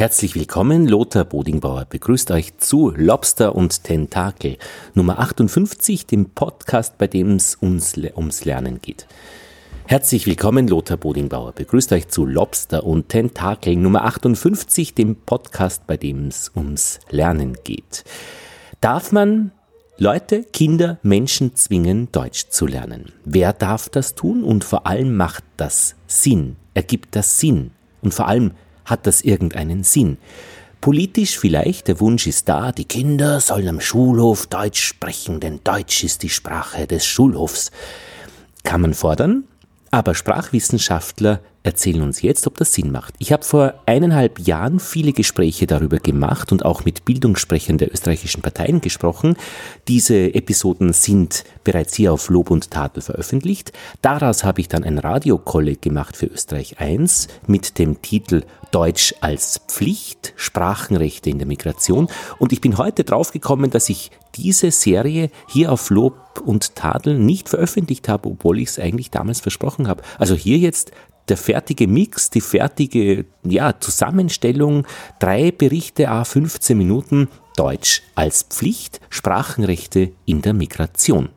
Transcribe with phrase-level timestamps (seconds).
[0.00, 4.56] Herzlich willkommen, Lothar Bodingbauer begrüßt euch zu Lobster und Tentakel
[4.94, 9.06] Nummer 58, dem Podcast, bei dem es uns, ums Lernen geht.
[9.84, 15.98] Herzlich willkommen, Lothar Bodingbauer begrüßt euch zu Lobster und Tentakel Nummer 58, dem Podcast, bei
[15.98, 18.04] dem es ums Lernen geht.
[18.80, 19.52] Darf man
[19.98, 23.12] Leute, Kinder, Menschen zwingen, Deutsch zu lernen?
[23.26, 26.56] Wer darf das tun und vor allem macht das Sinn?
[26.72, 27.72] Ergibt das Sinn?
[28.00, 28.52] Und vor allem
[28.90, 30.18] hat das irgendeinen Sinn?
[30.80, 36.04] Politisch vielleicht, der Wunsch ist da, die Kinder sollen am Schulhof Deutsch sprechen, denn Deutsch
[36.04, 37.70] ist die Sprache des Schulhofs.
[38.64, 39.44] Kann man fordern,
[39.90, 43.14] aber Sprachwissenschaftler erzählen uns jetzt, ob das Sinn macht.
[43.18, 48.42] Ich habe vor eineinhalb Jahren viele Gespräche darüber gemacht und auch mit Bildungssprechern der österreichischen
[48.42, 49.36] Parteien gesprochen.
[49.86, 53.72] Diese Episoden sind bereits hier auf Lob und Tadel veröffentlicht.
[54.00, 59.60] Daraus habe ich dann ein Radiokolleg gemacht für Österreich 1 mit dem Titel Deutsch als
[59.66, 62.08] Pflicht, Sprachenrechte in der Migration.
[62.38, 67.48] Und ich bin heute draufgekommen, dass ich diese Serie hier auf Lob und Tadel nicht
[67.48, 70.02] veröffentlicht habe, obwohl ich es eigentlich damals versprochen habe.
[70.18, 70.92] Also hier jetzt
[71.30, 74.86] der fertige Mix, die fertige ja, Zusammenstellung,
[75.18, 81.30] drei Berichte a 15 Minuten Deutsch als Pflicht, Sprachenrechte in der Migration.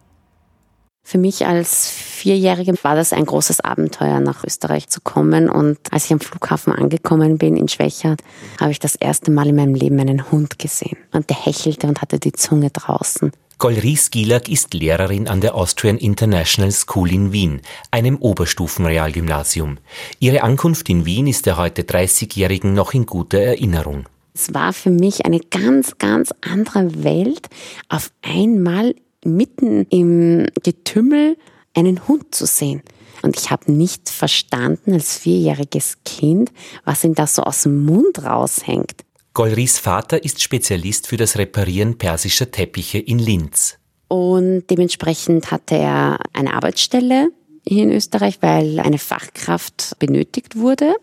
[1.06, 5.50] Für mich als Vierjährige war das ein großes Abenteuer, nach Österreich zu kommen.
[5.50, 8.22] Und als ich am Flughafen angekommen bin in Schwächert,
[8.60, 10.98] habe ich das erste Mal in meinem Leben einen Hund gesehen.
[11.12, 13.34] Und der hechelte und hatte die Zunge draußen.
[13.59, 19.78] Golris Gilak ist Lehrerin an der Austrian International School in Wien, einem Oberstufenrealgymnasium.
[20.20, 24.06] Ihre Ankunft in Wien ist der heute 30-Jährigen noch in guter Erinnerung.
[24.34, 27.48] Es war für mich eine ganz, ganz andere Welt,
[27.88, 31.38] auf einmal mitten im Getümmel
[31.74, 32.81] einen Hund zu sehen.
[33.22, 36.52] Und ich habe nicht verstanden als vierjähriges Kind,
[36.84, 39.06] was ihm da so aus dem Mund raushängt.
[39.36, 43.80] Golris Vater ist Spezialist für das Reparieren persischer Teppiche in Linz.
[44.08, 47.31] Und dementsprechend hatte er eine Arbeitsstelle
[47.68, 50.94] hier in Österreich, weil eine Fachkraft benötigt wurde.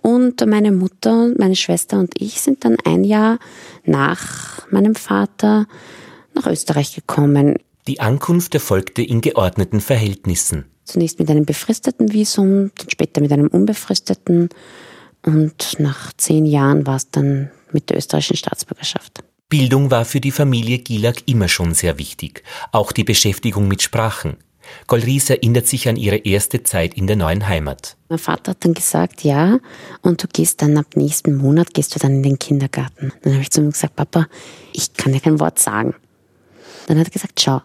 [0.00, 3.38] Und meine Mutter, meine Schwester und ich sind dann ein Jahr
[3.84, 5.66] nach meinem Vater
[6.32, 7.56] nach Österreich gekommen.
[7.86, 10.64] Die Ankunft erfolgte in geordneten Verhältnissen.
[10.84, 14.48] Zunächst mit einem befristeten Visum, dann später mit einem unbefristeten.
[15.22, 19.22] Und nach zehn Jahren war es dann mit der österreichischen Staatsbürgerschaft.
[19.48, 24.36] Bildung war für die Familie Gilak immer schon sehr wichtig, auch die Beschäftigung mit Sprachen.
[24.86, 27.96] Golries erinnert sich an ihre erste Zeit in der neuen Heimat.
[28.08, 29.58] Mein Vater hat dann gesagt, ja,
[30.02, 33.12] und du gehst dann ab nächsten Monat, gehst du dann in den Kindergarten.
[33.22, 34.28] Dann habe ich zu ihm gesagt, Papa,
[34.72, 35.94] ich kann dir kein Wort sagen.
[36.86, 37.62] Dann hat er gesagt, schau,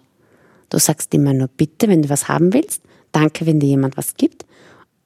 [0.69, 4.15] du sagst immer nur bitte, wenn du was haben willst, danke, wenn dir jemand was
[4.15, 4.44] gibt,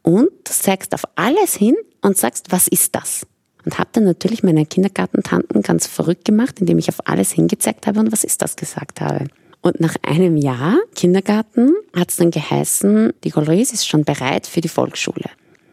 [0.09, 3.27] und sagst auf alles hin und sagst, was ist das?
[3.63, 7.99] Und habe dann natürlich meine Kindergartentanten ganz verrückt gemacht, indem ich auf alles hingezeigt habe
[7.99, 9.27] und was ist das gesagt habe.
[9.61, 14.61] Und nach einem Jahr Kindergarten hat es dann geheißen, die Golris ist schon bereit für
[14.61, 15.29] die Volksschule.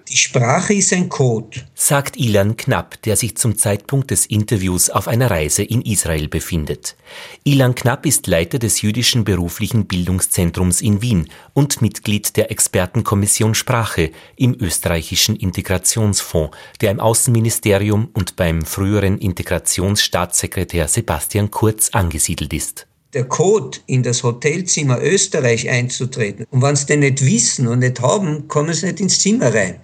[0.08, 5.08] Die Sprache ist ein Code, sagt Ilan Knapp, der sich zum Zeitpunkt des Interviews auf
[5.08, 6.94] einer Reise in Israel befindet.
[7.42, 14.12] Ilan Knapp ist Leiter des jüdischen beruflichen Bildungszentrums in Wien und Mitglied der Expertenkommission Sprache
[14.36, 22.86] im österreichischen Integrationsfonds, der im Außenministerium und beim früheren Integrationsstaatssekretär Sebastian Kurz angesiedelt ist
[23.16, 26.44] der Code in das Hotelzimmer Österreich einzutreten.
[26.50, 29.76] Und wenn sie den nicht wissen und nicht haben, kommen sie nicht ins Zimmer rein.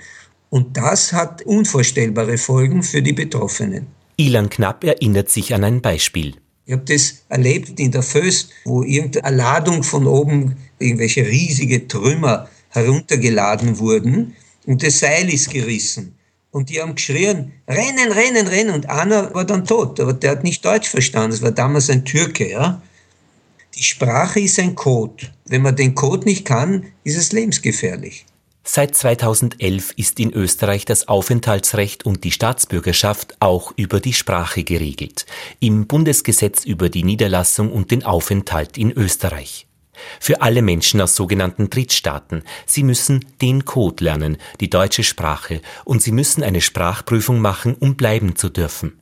[0.50, 3.86] Und das hat unvorstellbare Folgen für die Betroffenen.
[4.18, 6.34] Ilan Knapp erinnert sich an ein Beispiel.
[6.66, 12.50] Ich habe das erlebt in der Föst, wo irgendeine Ladung von oben, irgendwelche riesige Trümmer
[12.68, 16.14] heruntergeladen wurden und das Seil ist gerissen.
[16.50, 18.74] Und die haben geschrien, rennen, rennen, rennen.
[18.74, 21.30] Und einer war dann tot, aber der hat nicht Deutsch verstanden.
[21.30, 22.82] Das war damals ein Türke, ja.
[23.74, 25.32] Die Sprache ist ein Code.
[25.46, 28.26] Wenn man den Code nicht kann, ist es lebensgefährlich.
[28.64, 35.26] Seit 2011 ist in Österreich das Aufenthaltsrecht und die Staatsbürgerschaft auch über die Sprache geregelt,
[35.58, 39.66] im Bundesgesetz über die Niederlassung und den Aufenthalt in Österreich.
[40.20, 42.42] Für alle Menschen aus sogenannten Drittstaaten.
[42.66, 47.96] Sie müssen den Code lernen, die deutsche Sprache, und sie müssen eine Sprachprüfung machen, um
[47.96, 49.00] bleiben zu dürfen.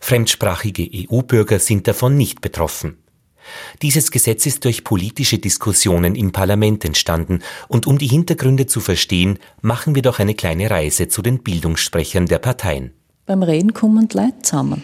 [0.00, 3.01] Fremdsprachige EU-Bürger sind davon nicht betroffen.
[3.82, 9.38] Dieses Gesetz ist durch politische Diskussionen im Parlament entstanden, und um die Hintergründe zu verstehen,
[9.60, 12.92] machen wir doch eine kleine Reise zu den Bildungssprechern der Parteien.
[13.26, 14.82] Beim Reden kommen die Leute zusammen.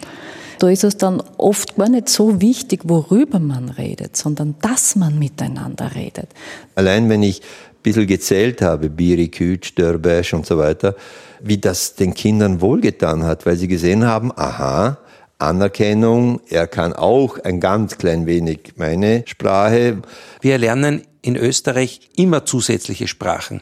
[0.59, 5.17] Da ist es dann oft gar nicht so wichtig, worüber man redet, sondern dass man
[5.17, 6.27] miteinander redet.
[6.75, 7.41] Allein wenn ich
[7.81, 10.95] bisschen gezählt habe, Biri, Kütsch, Dörbesch und so weiter,
[11.41, 14.97] wie das den Kindern wohlgetan hat, weil sie gesehen haben, aha,
[15.39, 20.01] Anerkennung, er kann auch ein ganz klein wenig meine Sprache.
[20.41, 23.61] Wir lernen in Österreich immer zusätzliche Sprachen.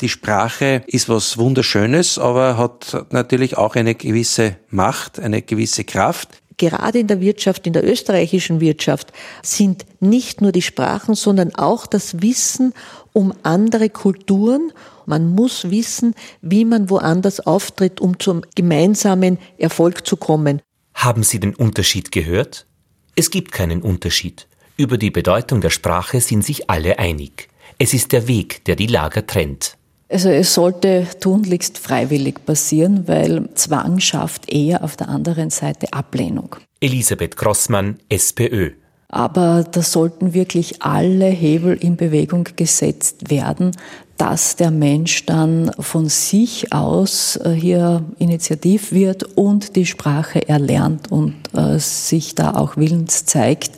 [0.00, 6.40] Die Sprache ist was Wunderschönes, aber hat natürlich auch eine gewisse Macht, eine gewisse Kraft
[6.58, 9.12] gerade in der Wirtschaft, in der österreichischen Wirtschaft,
[9.42, 12.74] sind nicht nur die Sprachen, sondern auch das Wissen
[13.12, 14.72] um andere Kulturen.
[15.06, 20.60] Man muss wissen, wie man woanders auftritt, um zum gemeinsamen Erfolg zu kommen.
[20.98, 22.66] Haben Sie den Unterschied gehört?
[23.14, 24.48] Es gibt keinen Unterschied.
[24.76, 27.48] Über die Bedeutung der Sprache sind sich alle einig.
[27.78, 29.76] Es ist der Weg, der die Lager trennt.
[30.08, 36.56] Also es sollte tunlichst freiwillig passieren, weil Zwang schafft eher auf der anderen Seite Ablehnung.
[36.80, 38.72] Elisabeth Grossmann, SPÖ.
[39.08, 43.72] Aber da sollten wirklich alle Hebel in Bewegung gesetzt werden,
[44.18, 51.10] dass der Mensch dann von sich aus äh, hier initiativ wird und die Sprache erlernt
[51.10, 53.70] und äh, sich da auch willens zeigt,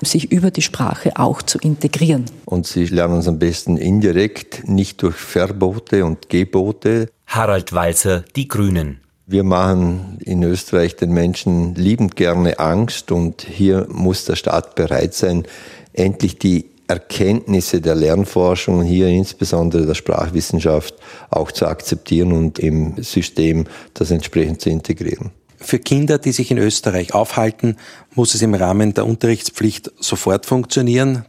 [0.00, 2.24] sich über die Sprache auch zu integrieren.
[2.44, 7.08] Und sie lernen es am besten indirekt, nicht durch Verbote und Gebote.
[7.26, 9.00] Harald Walser, die Grünen.
[9.32, 15.14] Wir machen in Österreich den Menschen liebend gerne Angst und hier muss der Staat bereit
[15.14, 15.44] sein,
[15.92, 20.96] endlich die Erkenntnisse der Lernforschung, hier insbesondere der Sprachwissenschaft,
[21.30, 25.30] auch zu akzeptieren und im System das entsprechend zu integrieren.
[25.58, 27.76] Für Kinder, die sich in Österreich aufhalten,
[28.16, 31.24] muss es im Rahmen der Unterrichtspflicht sofort funktionieren.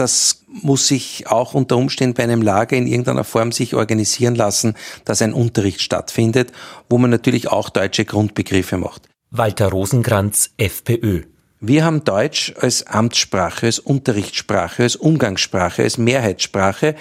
[0.00, 4.72] Das muss sich auch unter Umständen bei einem Lager in irgendeiner Form sich organisieren lassen,
[5.04, 6.52] dass ein Unterricht stattfindet,
[6.88, 9.10] wo man natürlich auch deutsche Grundbegriffe macht.
[9.30, 11.24] Walter Rosenkranz, FPÖ.
[11.60, 16.94] Wir haben Deutsch als Amtssprache, als Unterrichtssprache, als Umgangssprache, als Mehrheitssprache.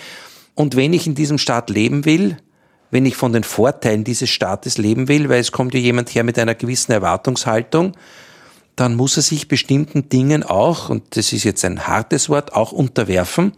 [0.53, 2.35] Und wenn ich in diesem Staat leben will,
[2.91, 6.25] wenn ich von den Vorteilen dieses Staates leben will, weil es kommt ja jemand her
[6.25, 7.93] mit einer gewissen Erwartungshaltung,
[8.79, 12.71] dann muss er sich bestimmten Dingen auch, und das ist jetzt ein hartes Wort, auch
[12.71, 13.53] unterwerfen.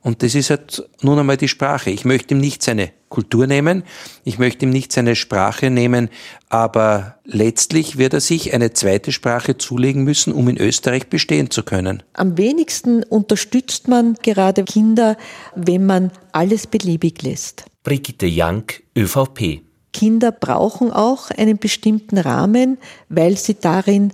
[0.00, 1.90] Und das ist halt nun einmal die Sprache.
[1.90, 3.84] Ich möchte ihm nicht seine Kultur nehmen,
[4.24, 6.10] ich möchte ihm nicht seine Sprache nehmen,
[6.48, 11.62] aber letztlich wird er sich eine zweite Sprache zulegen müssen, um in Österreich bestehen zu
[11.62, 12.02] können.
[12.12, 15.16] Am wenigsten unterstützt man gerade Kinder,
[15.54, 17.64] wenn man alles beliebig lässt.
[17.84, 19.62] Brigitte Jank, ÖVP.
[19.92, 22.78] Kinder brauchen auch einen bestimmten Rahmen,
[23.08, 24.12] weil sie darin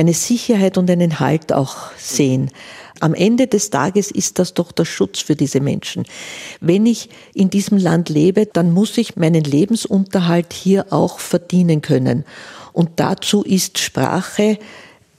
[0.00, 2.50] eine Sicherheit und einen Halt auch sehen.
[3.00, 6.04] Am Ende des Tages ist das doch der Schutz für diese Menschen.
[6.60, 12.24] Wenn ich in diesem Land lebe, dann muss ich meinen Lebensunterhalt hier auch verdienen können.
[12.72, 14.58] Und dazu ist Sprache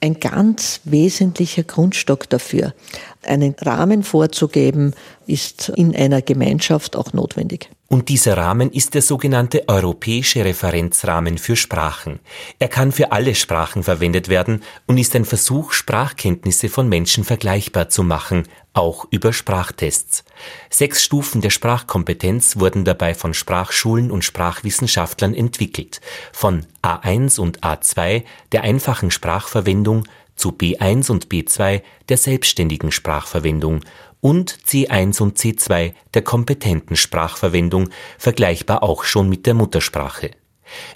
[0.01, 2.73] ein ganz wesentlicher Grundstock dafür.
[3.21, 4.95] Einen Rahmen vorzugeben,
[5.27, 7.69] ist in einer Gemeinschaft auch notwendig.
[7.91, 12.21] Und dieser Rahmen ist der sogenannte Europäische Referenzrahmen für Sprachen.
[12.57, 17.89] Er kann für alle Sprachen verwendet werden und ist ein Versuch, Sprachkenntnisse von Menschen vergleichbar
[17.89, 20.23] zu machen, auch über Sprachtests.
[20.69, 25.99] Sechs Stufen der Sprachkompetenz wurden dabei von Sprachschulen und Sprachwissenschaftlern entwickelt.
[26.31, 28.23] Von A1 und A2
[28.53, 30.05] der einfachen Sprachverwendung
[30.37, 33.81] zu B1 und B2 der selbstständigen Sprachverwendung
[34.21, 40.31] und C1 und C2 der kompetenten Sprachverwendung, vergleichbar auch schon mit der Muttersprache.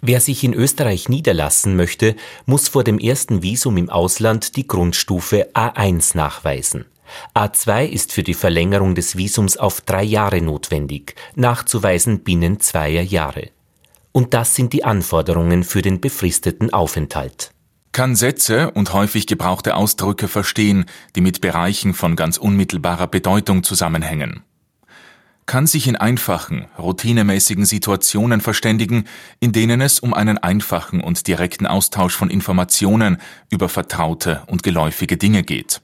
[0.01, 5.49] Wer sich in Österreich niederlassen möchte, muss vor dem ersten Visum im Ausland die Grundstufe
[5.53, 6.85] A1 nachweisen.
[7.33, 13.49] A2 ist für die Verlängerung des Visums auf drei Jahre notwendig, nachzuweisen binnen zweier Jahre.
[14.11, 17.54] Und das sind die Anforderungen für den befristeten Aufenthalt
[17.95, 20.83] kann Sätze und häufig gebrauchte Ausdrücke verstehen,
[21.15, 24.43] die mit Bereichen von ganz unmittelbarer Bedeutung zusammenhängen.
[25.45, 29.05] Kann sich in einfachen, routinemäßigen Situationen verständigen,
[29.39, 33.15] in denen es um einen einfachen und direkten Austausch von Informationen
[33.49, 35.81] über vertraute und geläufige Dinge geht.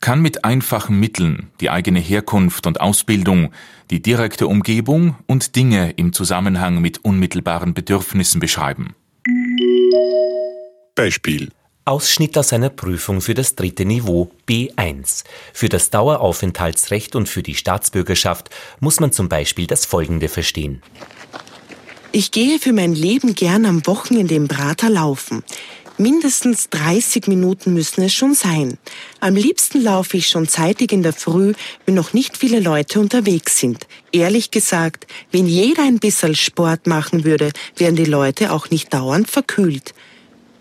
[0.00, 3.50] Kann mit einfachen Mitteln die eigene Herkunft und Ausbildung,
[3.90, 8.94] die direkte Umgebung und Dinge im Zusammenhang mit unmittelbaren Bedürfnissen beschreiben.
[10.94, 11.50] Beispiel.
[11.84, 15.24] Ausschnitt aus einer Prüfung für das dritte Niveau B1.
[15.52, 20.82] Für das Daueraufenthaltsrecht und für die Staatsbürgerschaft muss man zum Beispiel das Folgende verstehen.
[22.12, 25.42] Ich gehe für mein Leben gern am Wochenende im Prater laufen.
[25.96, 28.78] Mindestens 30 Minuten müssen es schon sein.
[29.20, 31.52] Am liebsten laufe ich schon zeitig in der Früh,
[31.84, 33.86] wenn noch nicht viele Leute unterwegs sind.
[34.10, 39.30] Ehrlich gesagt, wenn jeder ein bisschen Sport machen würde, wären die Leute auch nicht dauernd
[39.30, 39.92] verkühlt.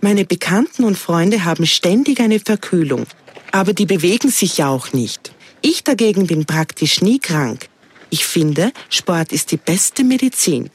[0.01, 3.05] Meine Bekannten und Freunde haben ständig eine Verkühlung,
[3.51, 5.33] aber die bewegen sich ja auch nicht.
[5.61, 7.67] Ich dagegen bin praktisch nie krank.
[8.09, 10.69] Ich finde, Sport ist die beste Medizin.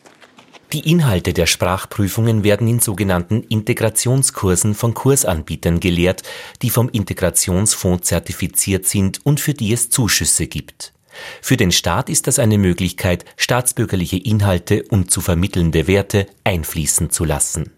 [0.74, 6.22] Die Inhalte der Sprachprüfungen werden in sogenannten Integrationskursen von Kursanbietern gelehrt,
[6.60, 10.92] die vom Integrationsfonds zertifiziert sind und für die es Zuschüsse gibt.
[11.40, 17.24] Für den Staat ist das eine Möglichkeit, staatsbürgerliche Inhalte und zu vermittelnde Werte einfließen zu
[17.24, 17.70] lassen.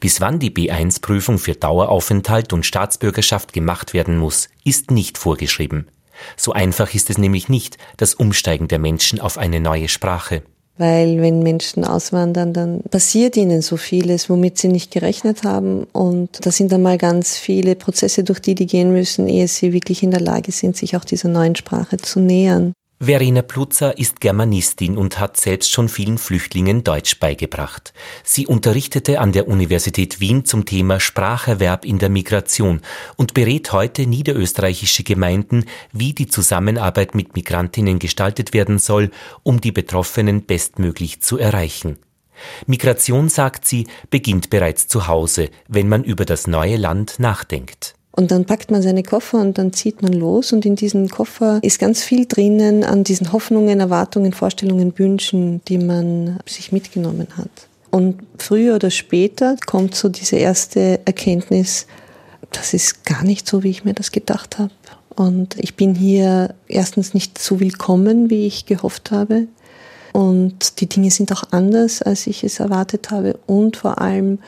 [0.00, 5.88] Bis wann die B1-Prüfung für Daueraufenthalt und Staatsbürgerschaft gemacht werden muss, ist nicht vorgeschrieben.
[6.36, 10.42] So einfach ist es nämlich nicht, das Umsteigen der Menschen auf eine neue Sprache.
[10.78, 15.84] Weil wenn Menschen auswandern, dann passiert ihnen so vieles, womit sie nicht gerechnet haben.
[15.92, 19.72] Und da sind dann mal ganz viele Prozesse, durch die die gehen müssen, ehe sie
[19.72, 22.72] wirklich in der Lage sind, sich auch dieser neuen Sprache zu nähern.
[23.04, 27.92] Verena Plutzer ist Germanistin und hat selbst schon vielen Flüchtlingen Deutsch beigebracht.
[28.22, 32.80] Sie unterrichtete an der Universität Wien zum Thema Spracherwerb in der Migration
[33.16, 39.10] und berät heute niederösterreichische Gemeinden, wie die Zusammenarbeit mit Migrantinnen gestaltet werden soll,
[39.42, 41.98] um die Betroffenen bestmöglich zu erreichen.
[42.68, 47.96] Migration, sagt sie, beginnt bereits zu Hause, wenn man über das neue Land nachdenkt.
[48.14, 51.58] Und dann packt man seine Koffer und dann zieht man los und in diesem Koffer
[51.62, 57.50] ist ganz viel drinnen an diesen Hoffnungen, Erwartungen, Vorstellungen, Wünschen, die man sich mitgenommen hat.
[57.90, 61.86] Und früher oder später kommt so diese erste Erkenntnis,
[62.50, 64.72] das ist gar nicht so, wie ich mir das gedacht habe.
[65.14, 69.46] Und ich bin hier erstens nicht so willkommen, wie ich gehofft habe.
[70.12, 73.38] Und die Dinge sind auch anders, als ich es erwartet habe.
[73.46, 74.38] Und vor allem,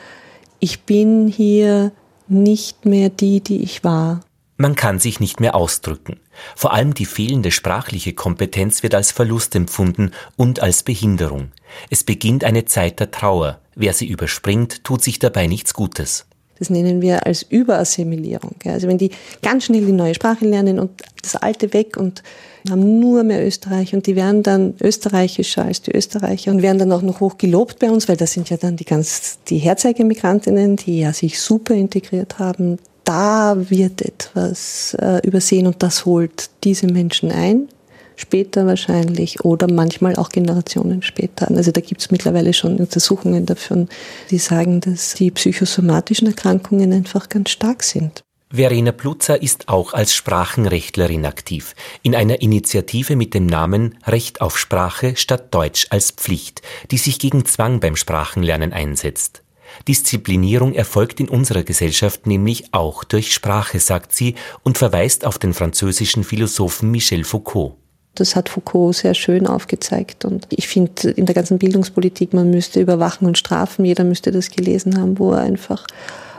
[0.59, 1.91] ich bin hier
[2.27, 4.21] nicht mehr die, die ich war.
[4.57, 6.19] Man kann sich nicht mehr ausdrücken.
[6.55, 11.51] Vor allem die fehlende sprachliche Kompetenz wird als Verlust empfunden und als Behinderung.
[11.89, 13.59] Es beginnt eine Zeit der Trauer.
[13.75, 16.25] Wer sie überspringt, tut sich dabei nichts Gutes.
[16.57, 18.55] Das nennen wir als Überassimilierung.
[18.65, 22.23] Also wenn die ganz schnell die neue Sprache lernen und das Alte weg und
[22.69, 26.91] haben nur mehr Österreich und die werden dann österreichischer als die Österreicher und werden dann
[26.91, 30.77] auch noch hoch gelobt bei uns, weil das sind ja dann die ganz, die Herzeigemigrantinnen,
[30.77, 32.77] die ja sich super integriert haben.
[33.03, 37.67] Da wird etwas äh, übersehen und das holt diese Menschen ein
[38.15, 41.49] später wahrscheinlich oder manchmal auch Generationen später.
[41.51, 43.89] Also da gibt es mittlerweile schon Untersuchungen davon,
[44.31, 48.23] die sagen, dass die psychosomatischen Erkrankungen einfach ganz stark sind.
[48.51, 54.57] Verena Plutzer ist auch als Sprachenrechtlerin aktiv, in einer Initiative mit dem Namen Recht auf
[54.57, 59.41] Sprache statt Deutsch als Pflicht, die sich gegen Zwang beim Sprachenlernen einsetzt.
[59.87, 65.53] Disziplinierung erfolgt in unserer Gesellschaft nämlich auch durch Sprache, sagt sie und verweist auf den
[65.53, 67.75] französischen Philosophen Michel Foucault.
[68.15, 70.25] Das hat Foucault sehr schön aufgezeigt.
[70.25, 73.85] Und ich finde, in der ganzen Bildungspolitik, man müsste überwachen und strafen.
[73.85, 75.85] Jeder müsste das gelesen haben, wo er einfach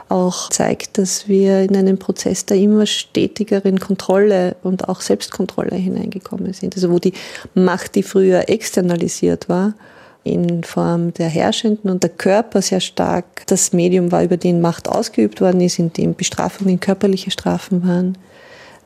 [0.09, 6.53] auch zeigt, dass wir in einen Prozess der immer stetigeren Kontrolle und auch Selbstkontrolle hineingekommen
[6.53, 6.75] sind.
[6.75, 7.13] Also wo die
[7.53, 9.73] Macht, die früher externalisiert war,
[10.23, 14.89] in Form der Herrschenden und der Körper sehr stark das Medium war, über den Macht
[14.89, 18.17] ausgeübt worden ist, in dem Bestrafungen körperliche Strafen waren,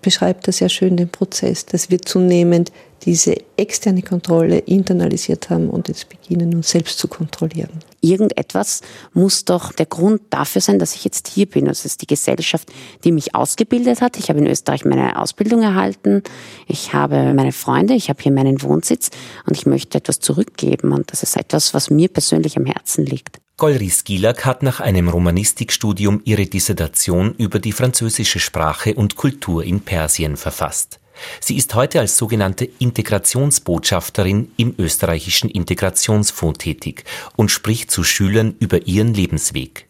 [0.01, 2.71] beschreibt er sehr schön den Prozess, dass wir zunehmend
[3.03, 7.79] diese externe Kontrolle internalisiert haben und jetzt beginnen, uns selbst zu kontrollieren.
[8.01, 8.81] Irgendetwas
[9.13, 11.65] muss doch der Grund dafür sein, dass ich jetzt hier bin.
[11.65, 12.71] Das ist die Gesellschaft,
[13.03, 14.17] die mich ausgebildet hat.
[14.17, 16.23] Ich habe in Österreich meine Ausbildung erhalten.
[16.67, 17.93] Ich habe meine Freunde.
[17.93, 19.09] Ich habe hier meinen Wohnsitz
[19.47, 20.91] und ich möchte etwas zurückgeben.
[20.91, 23.39] Und das ist etwas, was mir persönlich am Herzen liegt.
[23.61, 29.81] Golris Gilak hat nach einem Romanistikstudium ihre Dissertation über die französische Sprache und Kultur in
[29.81, 30.99] Persien verfasst.
[31.39, 37.03] Sie ist heute als sogenannte Integrationsbotschafterin im österreichischen Integrationsfonds tätig
[37.35, 39.87] und spricht zu Schülern über ihren Lebensweg.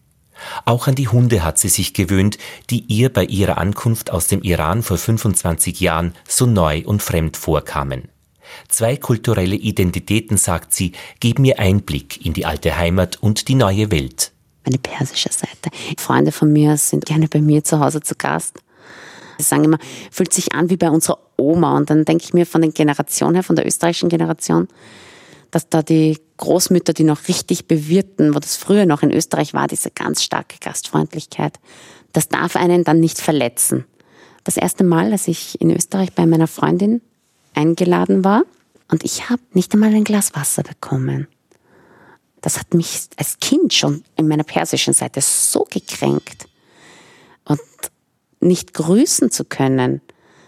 [0.66, 2.38] Auch an die Hunde hat sie sich gewöhnt,
[2.70, 7.38] die ihr bei ihrer Ankunft aus dem Iran vor 25 Jahren so neu und fremd
[7.38, 8.11] vorkamen.
[8.68, 13.92] Zwei kulturelle Identitäten, sagt sie, geben mir Einblick in die alte Heimat und die neue
[13.92, 14.32] Welt.
[14.66, 15.70] Meine persische Seite.
[15.98, 18.60] Freunde von mir sind gerne bei mir zu Hause zu Gast.
[19.38, 19.80] Sie sagen immer,
[20.12, 21.76] fühlt sich an wie bei unserer Oma.
[21.78, 24.68] Und dann denke ich mir von der Generation her, von der österreichischen Generation,
[25.50, 29.68] dass da die Großmütter, die noch richtig bewirten, wo das früher noch in Österreich war,
[29.68, 31.60] diese ganz starke Gastfreundlichkeit,
[32.14, 33.86] das darf einen dann nicht verletzen.
[34.44, 37.02] Das erste Mal, als ich in Österreich bei meiner Freundin
[37.54, 38.44] eingeladen war
[38.90, 41.28] und ich habe nicht einmal ein Glas Wasser bekommen.
[42.42, 46.48] Das hat mich als Kind schon in meiner persischen Seite so gekränkt.
[47.46, 47.60] Und
[48.40, 50.02] nicht grüßen zu können,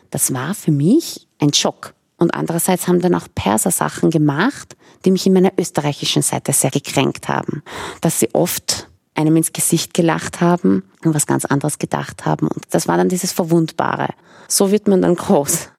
[0.09, 1.93] das war für mich ein Schock.
[2.17, 6.71] Und andererseits haben dann auch Perser Sachen gemacht, die mich in meiner österreichischen Seite sehr
[6.71, 7.63] gekränkt haben.
[8.01, 12.47] Dass sie oft einem ins Gesicht gelacht haben und was ganz anderes gedacht haben.
[12.47, 14.09] Und das war dann dieses Verwundbare.
[14.47, 15.69] So wird man dann groß.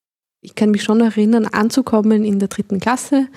[0.44, 3.28] Ich kann mich schon erinnern, anzukommen in der dritten Klasse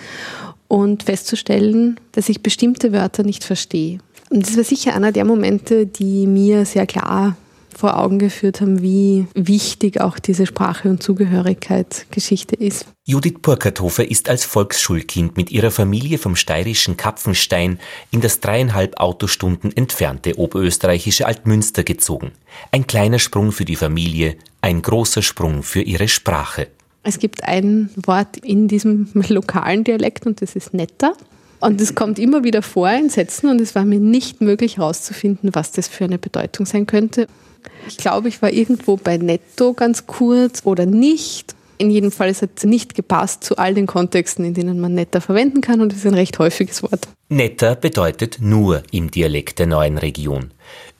[0.67, 3.99] und festzustellen, dass ich bestimmte Wörter nicht verstehe.
[4.29, 7.37] Und das war sicher einer der Momente, die mir sehr klar
[7.73, 12.85] vor Augen geführt haben, wie wichtig auch diese Sprache und Zugehörigkeit Geschichte ist.
[13.05, 17.79] Judith Burkharthofer ist als Volksschulkind mit ihrer Familie vom steirischen Kapfenstein
[18.11, 22.31] in das dreieinhalb Autostunden entfernte oberösterreichische Altmünster gezogen.
[22.71, 26.67] Ein kleiner Sprung für die Familie, ein großer Sprung für ihre Sprache.
[27.07, 31.13] Es gibt ein Wort in diesem lokalen Dialekt und das ist netter.
[31.61, 35.51] Und es kommt immer wieder vor in Sätzen und es war mir nicht möglich herauszufinden,
[35.53, 37.27] was das für eine Bedeutung sein könnte.
[37.87, 41.55] Ich glaube, ich war irgendwo bei netto ganz kurz oder nicht.
[41.77, 45.61] In jedem Fall, es nicht gepasst zu all den Kontexten, in denen man netter verwenden
[45.61, 47.07] kann und es ist ein recht häufiges Wort.
[47.29, 50.51] Netter bedeutet nur im Dialekt der neuen Region.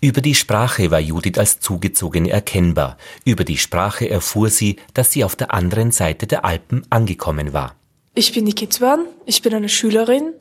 [0.01, 2.97] Über die Sprache war Judith als Zugezogene erkennbar.
[3.23, 7.75] Über die Sprache erfuhr sie, dass sie auf der anderen Seite der Alpen angekommen war.
[8.13, 10.33] Ich bin die Kitzwan, ich bin eine Schülerin.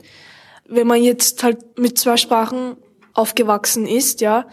[0.67, 2.77] Wenn man jetzt halt mit zwei Sprachen
[3.15, 4.49] aufgewachsen ist, ja,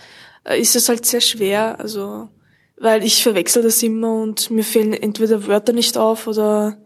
[0.56, 2.30] ist es halt sehr schwer, also
[2.78, 6.78] weil ich verwechsel das immer und mir fehlen entweder Wörter nicht auf oder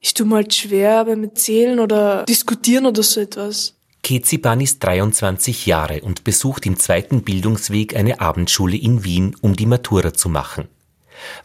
[0.00, 3.74] ich tue mir halt schwer beim Erzählen oder diskutieren oder so etwas.
[4.02, 9.66] Keziban ist 23 Jahre und besucht im zweiten Bildungsweg eine Abendschule in Wien, um die
[9.66, 10.68] Matura zu machen.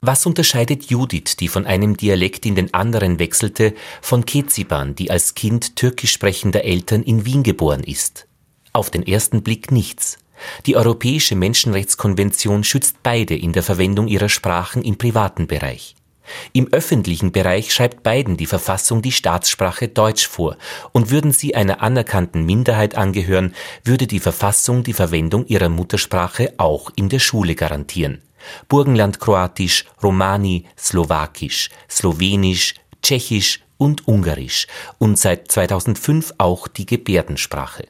[0.02, 5.34] Was unterscheidet Judith, die von einem Dialekt in den anderen wechselte, von Keziban, die als
[5.34, 8.28] Kind türkisch sprechender Eltern in Wien geboren ist?
[8.74, 10.18] Auf den ersten Blick nichts.
[10.66, 15.96] Die Europäische Menschenrechtskonvention schützt beide in der Verwendung ihrer Sprachen im privaten Bereich.
[16.54, 20.58] Im öffentlichen Bereich schreibt beiden die Verfassung die Staatssprache Deutsch vor,
[20.92, 26.92] und würden sie einer anerkannten Minderheit angehören, würde die Verfassung die Verwendung ihrer Muttersprache auch
[26.96, 28.22] in der Schule garantieren.
[28.68, 37.88] Burgenlandkroatisch, Romani, Slowakisch, Slowenisch, Tschechisch und Ungarisch und seit 2005 auch die Gebärdensprache.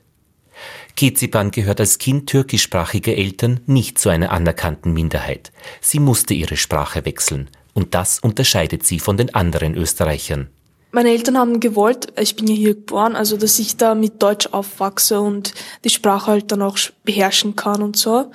[0.96, 5.52] Keziban gehört als Kind türkischsprachiger Eltern nicht zu einer anerkannten Minderheit.
[5.80, 7.50] Sie musste ihre Sprache wechseln.
[7.74, 10.50] Und das unterscheidet sie von den anderen Österreichern.
[10.94, 14.50] Meine Eltern haben gewollt, ich bin ja hier geboren, also dass ich da mit Deutsch
[14.52, 15.54] aufwachse und
[15.86, 18.30] die Sprache halt dann auch beherrschen kann und so.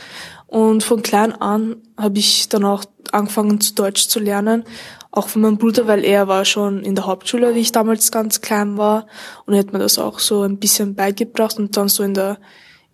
[0.47, 4.65] Und von klein an habe ich dann auch angefangen zu Deutsch zu lernen,
[5.11, 8.41] auch von meinem Bruder, weil er war schon in der Hauptschule, wie ich damals ganz
[8.41, 9.07] klein war
[9.45, 12.39] und er hat mir das auch so ein bisschen beigebracht und dann so in der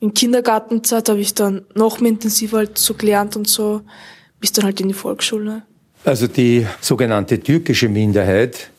[0.00, 3.82] in Kindergartenzeit habe ich dann noch mehr intensiver halt so gelernt und so
[4.40, 5.62] bis dann halt in die Volksschule.
[6.04, 8.70] Also die sogenannte türkische Minderheit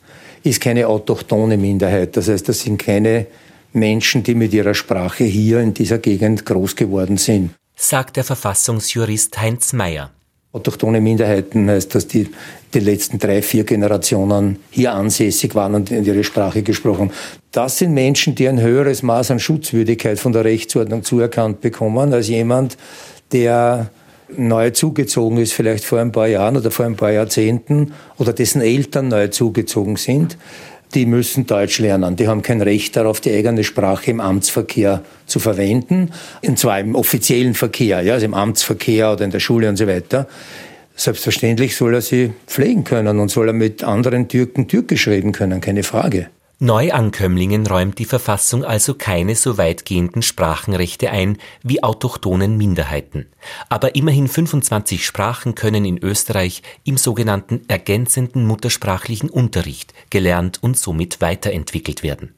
[0.44, 2.18] ist keine autochtone Minderheit.
[2.18, 3.28] Das heißt, das sind keine
[3.72, 7.52] Menschen, die mit ihrer Sprache hier in dieser Gegend groß geworden sind.
[7.76, 10.12] Sagt der Verfassungsjurist Heinz Mayer.
[10.52, 12.30] Autochtone Minderheiten heißt, dass die
[12.74, 17.12] die letzten drei, vier Generationen hier ansässig waren und ihre Sprache gesprochen.
[17.52, 22.28] Das sind Menschen, die ein höheres Maß an Schutzwürdigkeit von der Rechtsordnung zuerkannt bekommen als
[22.28, 22.78] jemand,
[23.32, 23.90] der
[24.36, 28.62] neu zugezogen ist, vielleicht vor ein paar Jahren oder vor ein paar Jahrzehnten, oder dessen
[28.62, 30.38] Eltern neu zugezogen sind,
[30.94, 32.16] die müssen Deutsch lernen.
[32.16, 36.12] Die haben kein Recht darauf, die eigene Sprache im Amtsverkehr zu verwenden,
[36.46, 39.88] und zwar im offiziellen Verkehr, ja, also im Amtsverkehr oder in der Schule und so
[39.88, 40.28] weiter.
[40.96, 45.60] Selbstverständlich soll er sie pflegen können und soll er mit anderen Türken Türkisch reden können,
[45.60, 46.28] keine Frage.
[46.60, 53.26] Neuankömmlingen räumt die Verfassung also keine so weitgehenden Sprachenrechte ein wie autochthonen Minderheiten.
[53.70, 61.20] Aber immerhin 25 Sprachen können in Österreich im sogenannten ergänzenden muttersprachlichen Unterricht gelernt und somit
[61.22, 62.34] weiterentwickelt werden.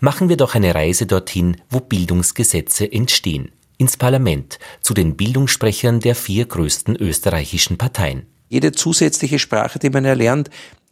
[0.00, 6.14] Machen wir doch eine Reise dorthin, wo Bildungsgesetze entstehen, ins Parlament, zu den Bildungssprechern der
[6.14, 8.26] vier größten österreichischen Parteien.
[8.48, 10.50] Jede zusätzliche Sprache, die man erlernt,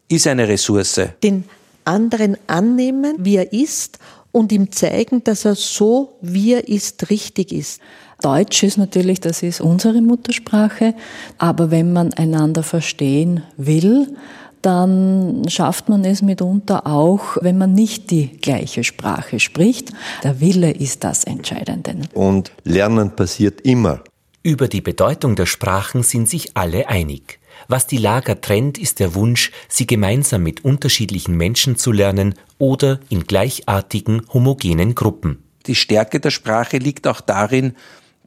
[0.08, 1.00] ist eine Ressource.
[1.22, 1.44] Den
[1.90, 3.98] anderen annehmen, wie er ist
[4.32, 7.80] und ihm zeigen, dass er so, wie er ist, richtig ist.
[8.22, 10.94] Deutsch ist natürlich, das ist unsere Muttersprache,
[11.38, 14.14] aber wenn man einander verstehen will,
[14.62, 19.90] dann schafft man es mitunter auch, wenn man nicht die gleiche Sprache spricht.
[20.22, 21.94] Der Wille ist das Entscheidende.
[22.12, 24.04] Und Lernen passiert immer.
[24.42, 27.38] Über die Bedeutung der Sprachen sind sich alle einig.
[27.68, 33.00] Was die Lager trennt, ist der Wunsch, sie gemeinsam mit unterschiedlichen Menschen zu lernen oder
[33.08, 35.42] in gleichartigen, homogenen Gruppen.
[35.66, 37.74] Die Stärke der Sprache liegt auch darin,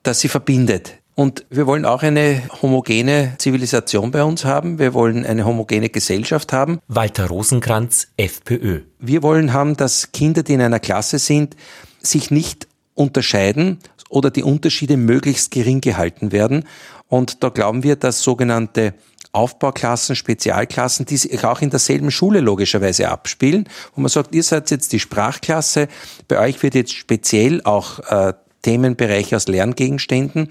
[0.03, 0.97] dass sie verbindet.
[1.15, 4.79] Und wir wollen auch eine homogene Zivilisation bei uns haben.
[4.79, 6.79] Wir wollen eine homogene Gesellschaft haben.
[6.87, 8.81] Walter Rosenkranz, FPÖ.
[8.99, 11.55] Wir wollen haben, dass Kinder, die in einer Klasse sind,
[12.01, 13.79] sich nicht unterscheiden
[14.09, 16.65] oder die Unterschiede möglichst gering gehalten werden.
[17.07, 18.93] Und da glauben wir, dass sogenannte
[19.31, 24.69] Aufbauklassen, Spezialklassen, die sich auch in derselben Schule logischerweise abspielen, wo man sagt, ihr seid
[24.69, 25.87] jetzt die Sprachklasse,
[26.27, 30.49] bei euch wird jetzt speziell auch äh, Themenbereich aus Lerngegenständen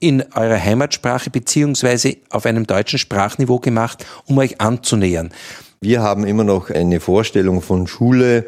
[0.00, 5.30] in eurer Heimatsprache beziehungsweise auf einem deutschen Sprachniveau gemacht, um euch anzunähern.
[5.80, 8.46] Wir haben immer noch eine Vorstellung von Schule.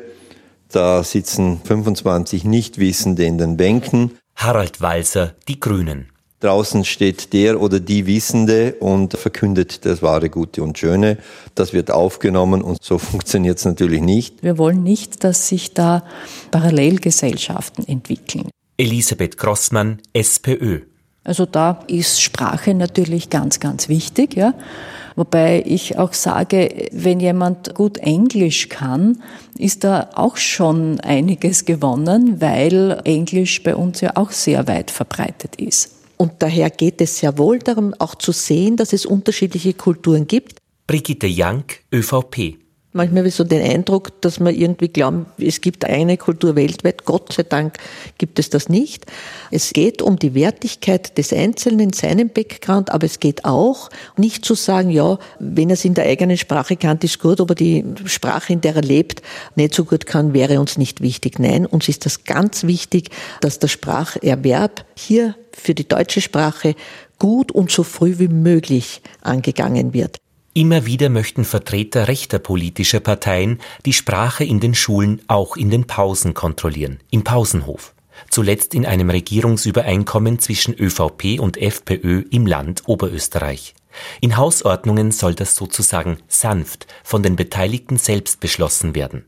[0.73, 4.13] Da sitzen 25 Nichtwissende in den Bänken.
[4.37, 6.07] Harald Walser, die Grünen.
[6.41, 11.19] Draußen steht der oder die Wissende und verkündet das wahre, Gute und Schöne.
[11.55, 14.43] Das wird aufgenommen und so funktioniert es natürlich nicht.
[14.43, 16.05] Wir wollen nicht, dass sich da
[16.51, 18.49] Parallelgesellschaften entwickeln.
[18.79, 20.81] Elisabeth Grossmann, SPÖ.
[21.25, 24.55] Also da ist Sprache natürlich ganz, ganz wichtig, ja.
[25.21, 29.23] Wobei ich auch sage, wenn jemand gut Englisch kann,
[29.59, 35.57] ist da auch schon einiges gewonnen, weil Englisch bei uns ja auch sehr weit verbreitet
[35.57, 35.91] ist.
[36.17, 40.57] Und daher geht es sehr wohl darum, auch zu sehen, dass es unterschiedliche Kulturen gibt.
[40.87, 42.57] Brigitte Jank, ÖVP.
[42.92, 47.05] Manchmal habe ich so den Eindruck, dass man irgendwie glauben, es gibt eine Kultur weltweit.
[47.05, 47.79] Gott sei Dank
[48.18, 49.07] gibt es das nicht.
[49.53, 54.57] Es geht um die Wertigkeit des Einzelnen, seinem Background, aber es geht auch nicht zu
[54.57, 58.53] sagen, ja, wenn er es in der eigenen Sprache kann, ist gut, aber die Sprache,
[58.53, 59.22] in der er lebt,
[59.55, 61.38] nicht so gut kann, wäre uns nicht wichtig.
[61.38, 66.74] Nein, uns ist das ganz wichtig, dass der Spracherwerb hier für die deutsche Sprache
[67.20, 70.18] gut und so früh wie möglich angegangen wird.
[70.53, 75.87] Immer wieder möchten Vertreter rechter politischer Parteien die Sprache in den Schulen auch in den
[75.87, 77.95] Pausen kontrollieren, im Pausenhof.
[78.31, 83.75] Zuletzt in einem Regierungsübereinkommen zwischen ÖVP und FPÖ im Land Oberösterreich.
[84.21, 89.25] In Hausordnungen soll das sozusagen sanft von den Beteiligten selbst beschlossen werden.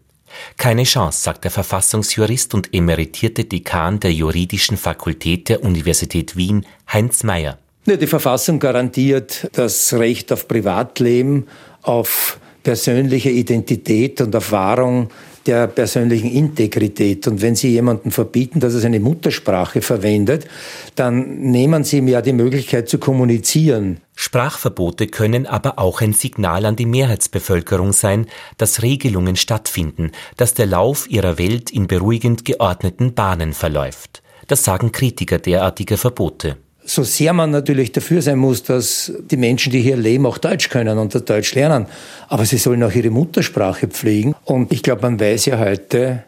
[0.57, 7.23] Keine Chance, sagt der Verfassungsjurist und emeritierte Dekan der Juridischen Fakultät der Universität Wien, Heinz
[7.23, 7.59] Mayer.
[7.85, 11.49] Die Verfassung garantiert das Recht auf Privatleben,
[11.83, 15.11] auf persönliche Identität und auf Wahrung
[15.47, 17.27] der persönlichen Integrität.
[17.27, 20.47] Und wenn Sie jemanden verbieten, dass er seine Muttersprache verwendet,
[20.95, 23.99] dann nehmen Sie ihm ja die Möglichkeit zu kommunizieren.
[24.15, 28.27] Sprachverbote können aber auch ein Signal an die Mehrheitsbevölkerung sein,
[28.59, 34.23] dass Regelungen stattfinden, dass der Lauf ihrer Welt in beruhigend geordneten Bahnen verläuft.
[34.47, 39.73] Das sagen Kritiker derartiger Verbote so sehr man natürlich dafür sein muss, dass die Menschen,
[39.73, 41.87] die hier leben, auch Deutsch können und Deutsch lernen.
[42.29, 44.35] Aber sie sollen auch ihre Muttersprache pflegen.
[44.45, 46.25] Und ich glaube, man weiß ja heute,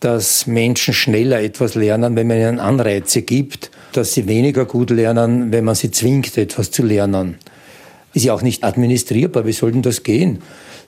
[0.00, 5.52] dass Menschen schneller etwas lernen, wenn man ihnen Anreize gibt, dass sie weniger gut lernen,
[5.52, 7.36] wenn man sie zwingt, etwas zu lernen.
[8.14, 9.44] Ist ja auch nicht administrierbar.
[9.46, 10.40] Wie soll denn das gehen?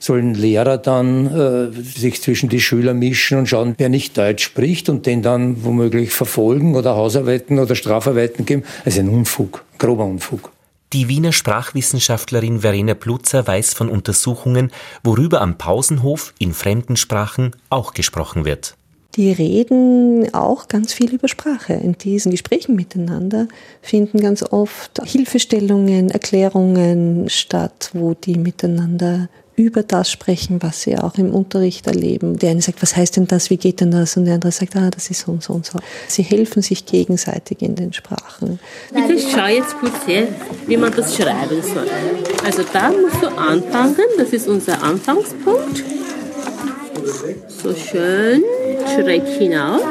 [0.03, 4.89] Sollen Lehrer dann äh, sich zwischen die Schüler mischen und schauen, wer nicht Deutsch spricht
[4.89, 8.63] und den dann womöglich verfolgen oder Hausarbeiten oder Strafarbeiten geben.
[8.83, 10.51] Also ein Unfug, grober Unfug.
[10.91, 14.71] Die Wiener Sprachwissenschaftlerin Verena Plutzer weiß von Untersuchungen,
[15.03, 18.75] worüber am Pausenhof in fremden Sprachen auch gesprochen wird.
[19.15, 21.73] Die reden auch ganz viel über Sprache.
[21.73, 23.47] In diesen Gesprächen miteinander
[23.81, 31.15] finden ganz oft Hilfestellungen, Erklärungen statt, wo die miteinander über das sprechen, was sie auch
[31.17, 32.39] im Unterricht erleben.
[32.39, 34.17] Der eine sagt, was heißt denn das, wie geht denn das?
[34.17, 35.79] Und der andere sagt, ah, das ist so und so und so.
[36.07, 38.59] Sie helfen sich gegenseitig in den Sprachen.
[38.93, 40.27] Bitte schau jetzt kurz her,
[40.65, 41.87] wie man das schreiben soll.
[42.43, 45.83] Also da musst du anfangen, das ist unser Anfangspunkt.
[47.47, 48.43] So schön
[48.95, 49.81] schräg hinauf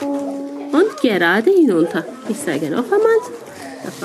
[0.00, 2.04] und gerade hinunter.
[2.28, 3.18] Ich sage noch einmal.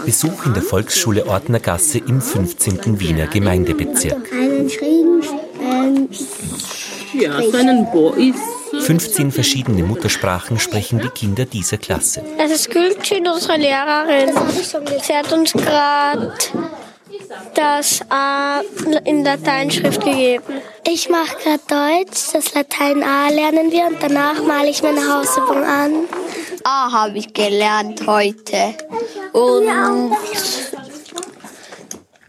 [0.05, 2.99] Besuch in der Volksschule Ordnergasse im 15.
[2.99, 4.31] Wiener Gemeindebezirk.
[4.31, 5.21] Einen schrägen,
[5.61, 6.09] ähm,
[7.13, 8.39] ja, so einen Bo ist
[8.81, 12.23] 15 verschiedene Muttersprachen sprechen die Kinder dieser Klasse.
[12.37, 14.29] Das ist Gültschin, unsere Lehrerin.
[15.01, 16.33] Sie hat uns gerade
[17.55, 18.61] das A
[19.05, 20.43] in Lateinschrift gegeben.
[20.87, 25.63] Ich mache gerade Deutsch, das Latein A lernen wir und danach male ich meine Hausübung
[25.63, 26.07] an.
[26.63, 28.75] A habe ich gelernt heute.
[29.33, 30.15] Und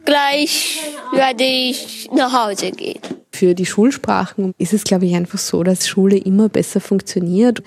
[0.05, 0.81] gleich
[1.13, 3.01] werde ich nach Hause gehen.
[3.33, 7.63] Für die Schulsprachen ist es, glaube ich, einfach so, dass Schule immer besser funktioniert,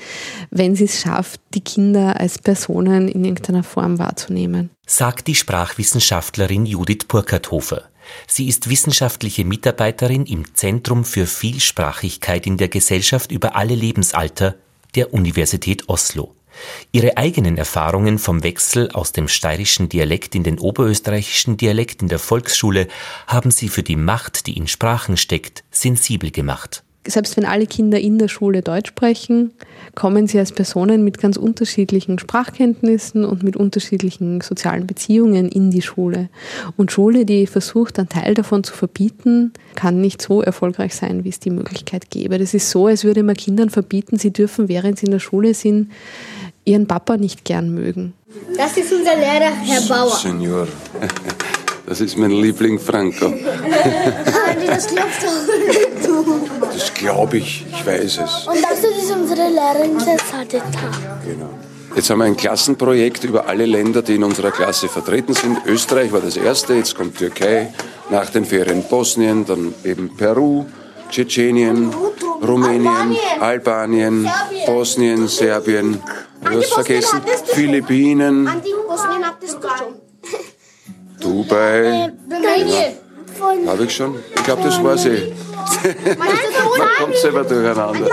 [0.52, 4.69] wenn sie es schafft, die Kinder als Personen in irgendeiner Form wahrzunehmen.
[4.86, 7.86] Sagt die Sprachwissenschaftlerin Judith Burkharthofer.
[8.28, 14.56] Sie ist wissenschaftliche Mitarbeiterin im Zentrum für Vielsprachigkeit in der Gesellschaft über alle Lebensalter
[14.93, 16.36] der Universität Oslo.
[16.91, 22.19] Ihre eigenen Erfahrungen vom Wechsel aus dem steirischen Dialekt in den oberösterreichischen Dialekt in der
[22.19, 22.88] Volksschule
[23.28, 26.84] haben sie für die Macht, die in Sprachen steckt, sensibel gemacht.
[27.06, 29.52] selbst wenn alle Kinder in der Schule Deutsch sprechen,
[29.95, 35.82] kommen sie als Personen mit ganz unterschiedlichen Sprachkenntnissen und mit unterschiedlichen sozialen Beziehungen in die
[35.82, 36.30] Schule.
[36.78, 41.30] Und Schule, die versucht, einen Teil davon zu verbieten, kann nicht so erfolgreich sein, wie
[41.30, 42.38] es die Möglichkeit gäbe.
[42.38, 45.54] Das ist so, als würde man Kindern verbieten, sie dürfen, während sie in der Schule
[45.54, 45.91] sind,
[46.65, 48.13] ihren Papa nicht gern mögen.
[48.58, 50.15] Das ist unser Lehrer, Herr Bauer.
[50.15, 50.67] Senior.
[51.86, 53.30] Das ist mein Liebling Franco.
[54.65, 55.28] das glaubst du.
[56.73, 58.47] Das glaube ich, ich weiß es.
[58.47, 60.89] Und das ist unsere Lehrerin, Sadeta.
[61.23, 61.49] Genau.
[61.95, 65.60] Jetzt haben wir ein Klassenprojekt über alle Länder, die in unserer Klasse vertreten sind.
[65.67, 67.71] Österreich war das erste, jetzt kommt Türkei,
[68.10, 70.65] nach den Ferien Bosnien, dann eben Peru,
[71.10, 71.93] Tschetschenien,
[72.41, 74.28] Rumänien, Albanien,
[74.65, 76.02] Bosnien, Serbien.
[76.57, 78.49] Hast vergessen, Philippinen.
[81.19, 82.11] Dubai.
[82.29, 82.97] Rumänien.
[83.67, 84.15] Habe ich schon?
[84.35, 85.33] Ich glaube, das war sie.
[86.17, 88.09] Man kommt selber durcheinander.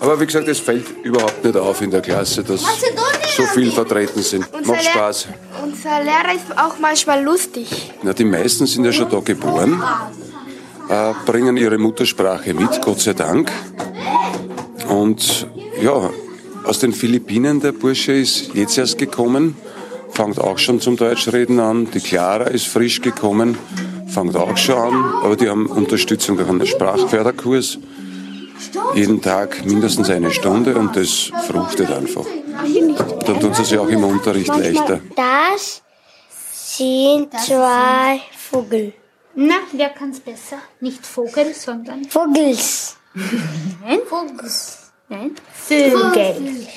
[0.00, 2.62] Aber wie gesagt, es fällt überhaupt nicht auf in der Klasse, dass
[3.36, 4.46] so viel vertreten sind.
[4.66, 5.28] Macht Spaß.
[5.62, 7.92] Unser Lehrer ist auch manchmal lustig.
[8.02, 9.82] Na, die meisten sind ja schon da geboren,
[10.88, 13.50] äh, bringen ihre Muttersprache mit, Gott sei Dank.
[14.88, 15.46] Und
[15.80, 16.10] ja,
[16.68, 19.56] aus den Philippinen, der Bursche ist jetzt erst gekommen,
[20.10, 21.90] fängt auch schon zum Deutschreden an.
[21.90, 23.56] Die Clara ist frisch gekommen,
[24.06, 27.78] fängt auch schon an, aber die haben Unterstützung durch einen Sprachförderkurs.
[28.94, 32.26] Jeden Tag mindestens eine Stunde und das fruchtet einfach.
[33.24, 35.00] Dann tun sie sich auch im Unterricht leichter.
[35.16, 35.82] Das
[36.30, 38.92] sind zwei Vögel.
[39.34, 40.58] Na, wer kann's besser?
[40.80, 42.96] Nicht Vogel, sondern Vogels.
[43.14, 44.00] Nein.
[44.06, 44.87] Vogels.
[45.08, 45.32] Nein.
[45.52, 46.34] Vögel.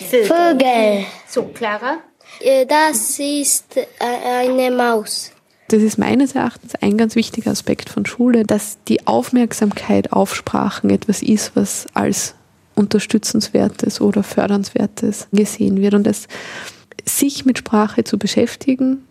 [0.09, 1.05] Vögel.
[1.27, 1.97] So, Clara.
[2.39, 5.31] Äh, Das ist äh, eine Maus.
[5.67, 10.89] Das ist meines Erachtens ein ganz wichtiger Aspekt von Schule, dass die Aufmerksamkeit auf Sprachen
[10.89, 12.35] etwas ist, was als
[12.75, 16.27] unterstützenswertes oder fördernswertes gesehen wird und dass
[17.05, 19.05] sich mit Sprache zu beschäftigen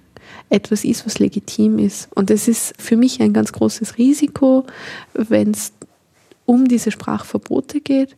[0.51, 2.09] etwas ist, was legitim ist.
[2.15, 4.67] Und das ist für mich ein ganz großes Risiko,
[5.15, 5.73] wenn es
[6.45, 8.17] um diese Sprachverbote geht,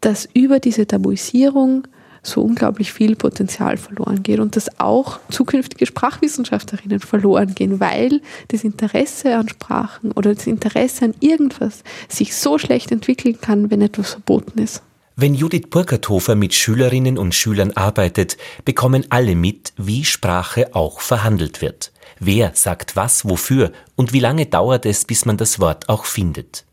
[0.00, 1.86] dass über diese Tabuisierung
[2.22, 8.64] so unglaublich viel Potenzial verloren geht und dass auch zukünftige Sprachwissenschaftlerinnen verloren gehen, weil das
[8.64, 14.12] Interesse an Sprachen oder das Interesse an irgendwas sich so schlecht entwickeln kann, wenn etwas
[14.12, 14.82] verboten ist.
[15.16, 21.60] Wenn Judith Burgerthofer mit Schülerinnen und Schülern arbeitet, bekommen alle mit, wie Sprache auch verhandelt
[21.60, 21.92] wird.
[22.20, 26.67] Wer sagt was wofür und wie lange dauert es, bis man das Wort auch findet.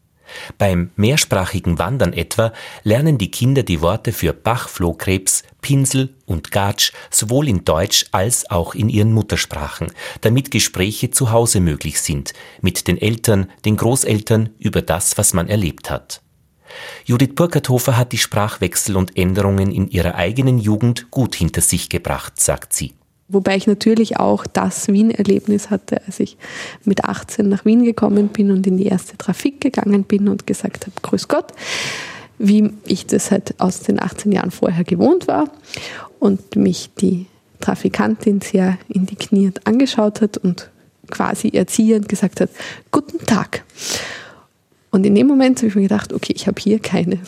[0.58, 7.48] Beim mehrsprachigen Wandern etwa lernen die Kinder die Worte für Bachflohkrebs, Pinsel und Gatsch sowohl
[7.48, 13.00] in Deutsch als auch in ihren Muttersprachen, damit Gespräche zu Hause möglich sind, mit den
[13.00, 16.22] Eltern, den Großeltern über das, was man erlebt hat.
[17.06, 22.40] Judith Burkharthofer hat die Sprachwechsel und Änderungen in ihrer eigenen Jugend gut hinter sich gebracht,
[22.40, 22.94] sagt sie.
[23.28, 26.38] Wobei ich natürlich auch das Wien-Erlebnis hatte, als ich
[26.84, 30.86] mit 18 nach Wien gekommen bin und in die erste Trafik gegangen bin und gesagt
[30.86, 31.52] habe, Grüß Gott,
[32.38, 35.50] wie ich das halt aus den 18 Jahren vorher gewohnt war
[36.20, 37.26] und mich die
[37.62, 40.70] Trafikantin sehr indigniert angeschaut hat und
[41.10, 42.52] quasi erziehend gesagt hat,
[42.92, 43.64] Guten Tag.
[44.92, 47.20] Und in dem Moment habe ich mir gedacht, okay, ich habe hier keine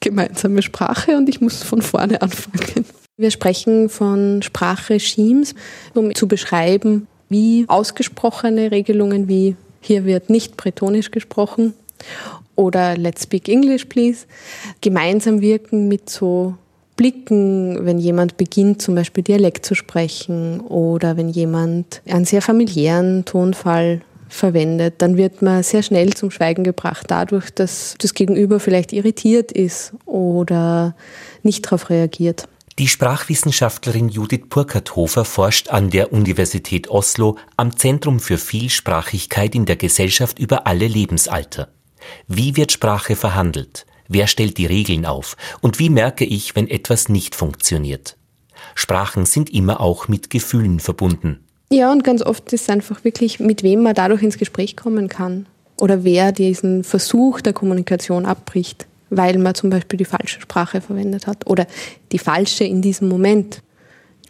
[0.00, 2.84] gemeinsame Sprache und ich muss von vorne anfangen.
[3.20, 5.54] Wir sprechen von Sprachregimes,
[5.92, 11.74] um zu beschreiben, wie ausgesprochene Regelungen wie hier wird nicht bretonisch gesprochen
[12.56, 14.24] oder let's speak English please
[14.80, 16.54] gemeinsam wirken mit so
[16.96, 23.26] Blicken, wenn jemand beginnt zum Beispiel Dialekt zu sprechen oder wenn jemand einen sehr familiären
[23.26, 28.94] Tonfall verwendet, dann wird man sehr schnell zum Schweigen gebracht, dadurch, dass das Gegenüber vielleicht
[28.94, 30.94] irritiert ist oder
[31.42, 32.48] nicht darauf reagiert.
[32.80, 39.76] Die Sprachwissenschaftlerin Judith Burkharthofer forscht an der Universität Oslo am Zentrum für Vielsprachigkeit in der
[39.76, 41.68] Gesellschaft über alle Lebensalter.
[42.26, 43.84] Wie wird Sprache verhandelt?
[44.08, 45.36] Wer stellt die Regeln auf?
[45.60, 48.16] Und wie merke ich, wenn etwas nicht funktioniert?
[48.74, 51.44] Sprachen sind immer auch mit Gefühlen verbunden.
[51.70, 55.10] Ja, und ganz oft ist es einfach wirklich, mit wem man dadurch ins Gespräch kommen
[55.10, 55.44] kann.
[55.76, 61.26] Oder wer diesen Versuch der Kommunikation abbricht, weil man zum Beispiel die falsche Sprache verwendet
[61.26, 61.46] hat.
[61.46, 61.66] Oder
[62.12, 63.62] die falsche in diesem Moment.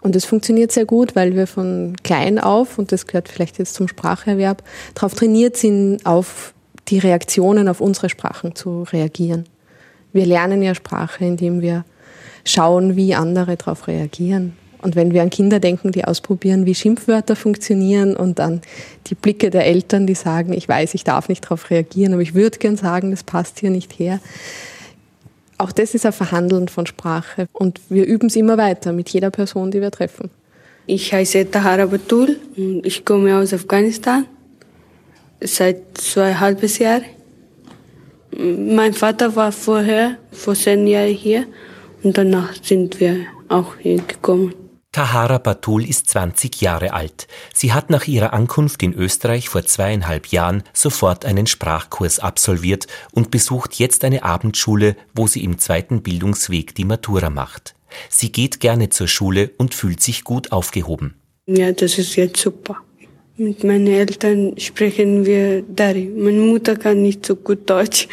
[0.02, 3.74] Und das funktioniert sehr gut, weil wir von klein auf, und das gehört vielleicht jetzt
[3.74, 4.64] zum Spracherwerb,
[4.94, 6.54] darauf trainiert sind, auf
[6.88, 9.44] die Reaktionen auf unsere Sprachen zu reagieren.
[10.12, 11.84] Wir lernen ja Sprache, indem wir
[12.44, 14.56] schauen, wie andere darauf reagieren.
[14.82, 18.62] Und wenn wir an Kinder denken, die ausprobieren, wie Schimpfwörter funktionieren und dann
[19.08, 22.34] die Blicke der Eltern, die sagen, ich weiß, ich darf nicht darauf reagieren, aber ich
[22.34, 24.20] würde gern sagen, das passt hier nicht her.
[25.60, 29.30] Auch das ist ein Verhandeln von Sprache und wir üben es immer weiter mit jeder
[29.30, 30.30] Person, die wir treffen.
[30.86, 34.24] Ich heiße Tahara Batul und ich komme aus Afghanistan
[35.38, 37.04] seit zweieinhalb Jahren.
[38.38, 41.44] Mein Vater war vorher, vor zehn Jahren hier
[42.02, 43.16] und danach sind wir
[43.48, 44.54] auch hier gekommen.
[44.92, 47.28] Tahara Batul ist 20 Jahre alt.
[47.54, 53.30] Sie hat nach ihrer Ankunft in Österreich vor zweieinhalb Jahren sofort einen Sprachkurs absolviert und
[53.30, 57.76] besucht jetzt eine Abendschule, wo sie im zweiten Bildungsweg die Matura macht.
[58.08, 61.14] Sie geht gerne zur Schule und fühlt sich gut aufgehoben.
[61.46, 62.76] Ja, das ist jetzt super.
[63.36, 66.06] Mit meinen Eltern sprechen wir Dari.
[66.06, 68.08] Meine Mutter kann nicht so gut Deutsch.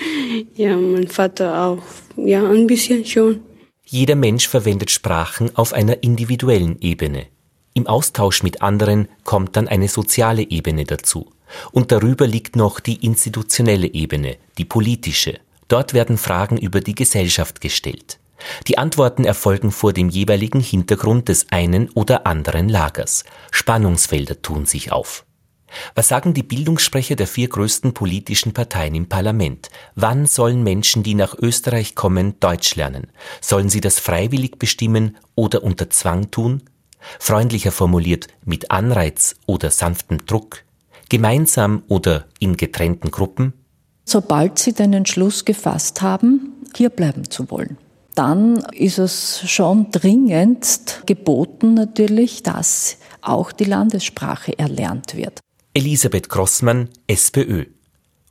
[0.56, 1.84] Ja, mein Vater auch.
[2.18, 3.42] Ja, ein bisschen schon.
[3.90, 7.28] Jeder Mensch verwendet Sprachen auf einer individuellen Ebene.
[7.74, 11.32] Im Austausch mit anderen kommt dann eine soziale Ebene dazu.
[11.72, 15.40] Und darüber liegt noch die institutionelle Ebene, die politische.
[15.70, 18.20] Dort werden Fragen über die Gesellschaft gestellt.
[18.68, 23.24] Die Antworten erfolgen vor dem jeweiligen Hintergrund des einen oder anderen Lagers.
[23.52, 25.26] Spannungsfelder tun sich auf.
[25.96, 29.70] Was sagen die Bildungssprecher der vier größten politischen Parteien im Parlament?
[29.96, 33.08] Wann sollen Menschen, die nach Österreich kommen, Deutsch lernen?
[33.42, 36.64] Sollen sie das freiwillig bestimmen oder unter Zwang tun?
[37.20, 40.64] Freundlicher formuliert mit Anreiz oder sanftem Druck?
[41.10, 43.54] Gemeinsam oder in getrennten Gruppen?
[44.06, 47.78] Sobald sie den Entschluss gefasst haben, hier bleiben zu wollen,
[48.16, 55.40] dann ist es schon dringendst geboten natürlich, dass auch die Landessprache erlernt wird.
[55.78, 57.66] Elisabeth Grossmann, SPÖ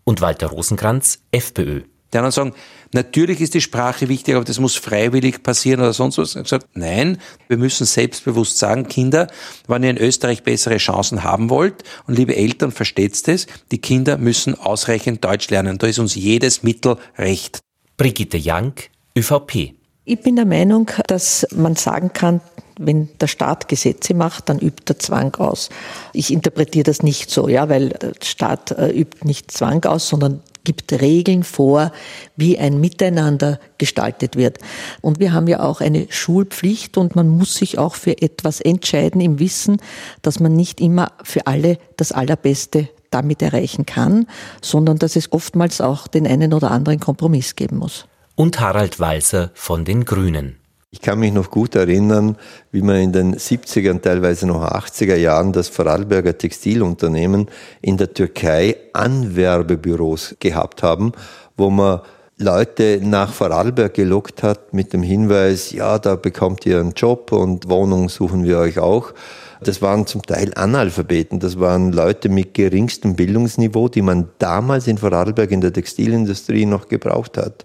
[0.03, 1.83] und Walter Rosenkranz, FPÖ.
[2.13, 2.55] Die anderen sagen,
[2.93, 6.31] natürlich ist die Sprache wichtig, aber das muss freiwillig passieren oder sonst was.
[6.31, 9.29] Ich habe gesagt, nein, wir müssen selbstbewusst sagen, Kinder,
[9.69, 14.19] wenn ihr in Österreich bessere Chancen haben wollt, und liebe Eltern, versteht's das, die Kinder
[14.19, 15.79] müssen ausreichend Deutsch lernen.
[15.79, 17.61] Da ist uns jedes Mittel recht.
[17.97, 19.76] Brigitte Jank, ÖVP.
[20.09, 22.41] Ich bin der Meinung, dass man sagen kann,
[22.79, 25.69] wenn der Staat Gesetze macht, dann übt er Zwang aus.
[26.13, 30.43] Ich interpretiere das nicht so, ja, weil der Staat äh, übt nicht Zwang aus, sondern
[30.63, 31.91] gibt Regeln vor,
[32.37, 34.59] wie ein Miteinander gestaltet wird.
[35.01, 39.21] Und wir haben ja auch eine Schulpflicht und man muss sich auch für etwas entscheiden
[39.21, 39.79] im Wissen,
[40.23, 44.29] dass man nicht immer für alle das Allerbeste damit erreichen kann,
[44.63, 48.07] sondern dass es oftmals auch den einen oder anderen Kompromiss geben muss.
[48.39, 50.57] Und Harald Walser von den Grünen.
[50.91, 52.37] Ich kann mich noch gut erinnern,
[52.71, 57.47] wie man in den 70er und teilweise noch 80er Jahren das Vorarlberger Textilunternehmen
[57.81, 61.13] in der Türkei Anwerbebüros gehabt haben,
[61.57, 62.03] wo man
[62.37, 67.71] Leute nach Vorarlberg gelockt hat mit dem Hinweis, ja, da bekommt ihr einen Job und
[67.71, 69.15] Wohnung suchen wir euch auch.
[69.63, 74.99] Das waren zum Teil Analphabeten, das waren Leute mit geringstem Bildungsniveau, die man damals in
[74.99, 77.65] Vorarlberg in der Textilindustrie noch gebraucht hat.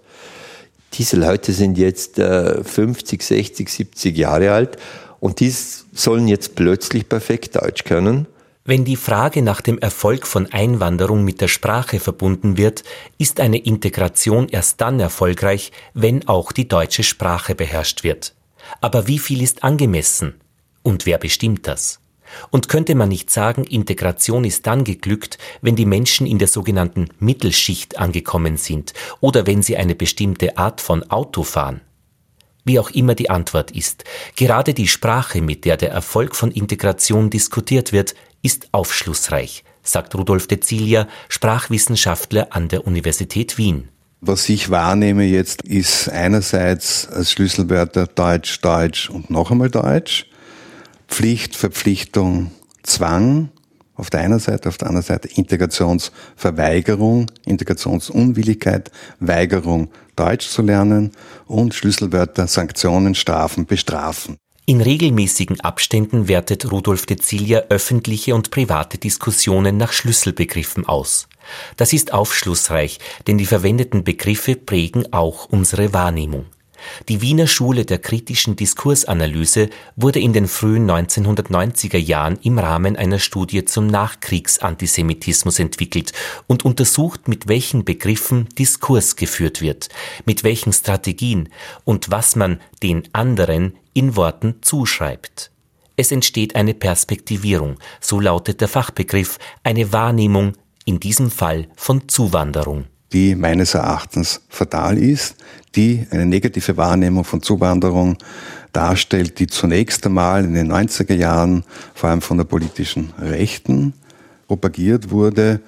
[0.94, 4.76] Diese Leute sind jetzt äh, 50, 60, 70 Jahre alt
[5.20, 8.26] und die sollen jetzt plötzlich perfekt Deutsch können.
[8.64, 12.84] Wenn die Frage nach dem Erfolg von Einwanderung mit der Sprache verbunden wird,
[13.18, 18.34] ist eine Integration erst dann erfolgreich, wenn auch die deutsche Sprache beherrscht wird.
[18.80, 20.34] Aber wie viel ist angemessen?
[20.82, 22.01] Und wer bestimmt das?
[22.50, 27.08] Und könnte man nicht sagen, Integration ist dann geglückt, wenn die Menschen in der sogenannten
[27.18, 31.80] Mittelschicht angekommen sind oder wenn sie eine bestimmte Art von Auto fahren?
[32.64, 34.04] Wie auch immer die Antwort ist,
[34.36, 40.46] gerade die Sprache, mit der der Erfolg von Integration diskutiert wird, ist aufschlussreich, sagt Rudolf
[40.46, 43.88] de Zilia, Sprachwissenschaftler an der Universität Wien.
[44.20, 50.26] Was ich wahrnehme jetzt, ist einerseits als Schlüsselwörter Deutsch, Deutsch und noch einmal Deutsch.
[51.12, 53.50] Pflicht, Verpflichtung, Zwang
[53.96, 61.12] auf der einen Seite, auf der anderen Seite Integrationsverweigerung, Integrationsunwilligkeit, Weigerung, Deutsch zu lernen
[61.46, 64.38] und Schlüsselwörter Sanktionen, Strafen, Bestrafen.
[64.64, 71.28] In regelmäßigen Abständen wertet Rudolf de Zilia öffentliche und private Diskussionen nach Schlüsselbegriffen aus.
[71.76, 76.46] Das ist aufschlussreich, denn die verwendeten Begriffe prägen auch unsere Wahrnehmung.
[77.08, 83.18] Die Wiener Schule der kritischen Diskursanalyse wurde in den frühen 1990er Jahren im Rahmen einer
[83.18, 86.12] Studie zum Nachkriegsantisemitismus entwickelt
[86.46, 89.88] und untersucht, mit welchen Begriffen Diskurs geführt wird,
[90.24, 91.48] mit welchen Strategien
[91.84, 95.50] und was man den anderen in Worten zuschreibt.
[95.96, 100.54] Es entsteht eine Perspektivierung, so lautet der Fachbegriff, eine Wahrnehmung,
[100.84, 105.36] in diesem Fall von Zuwanderung die meines Erachtens fatal ist,
[105.74, 108.16] die eine negative Wahrnehmung von Zuwanderung
[108.72, 113.94] darstellt, die zunächst einmal in den 90er Jahren vor allem von der politischen Rechten
[114.48, 115.60] propagiert wurde,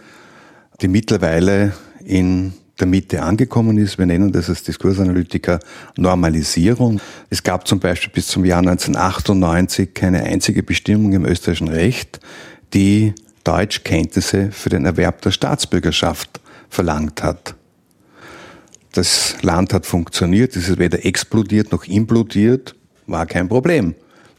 [0.80, 1.72] die mittlerweile
[2.04, 3.98] in der Mitte angekommen ist.
[3.98, 5.60] Wir nennen das als Diskursanalytiker
[5.96, 7.00] Normalisierung.
[7.30, 12.20] Es gab zum Beispiel bis zum Jahr 1998 keine einzige Bestimmung im österreichischen Recht,
[12.72, 13.14] die
[13.44, 16.40] Deutschkenntnisse für den Erwerb der Staatsbürgerschaft
[16.74, 17.54] verlangt hat.
[18.92, 23.94] Das Land hat funktioniert, es ist weder explodiert noch implodiert, war kein Problem.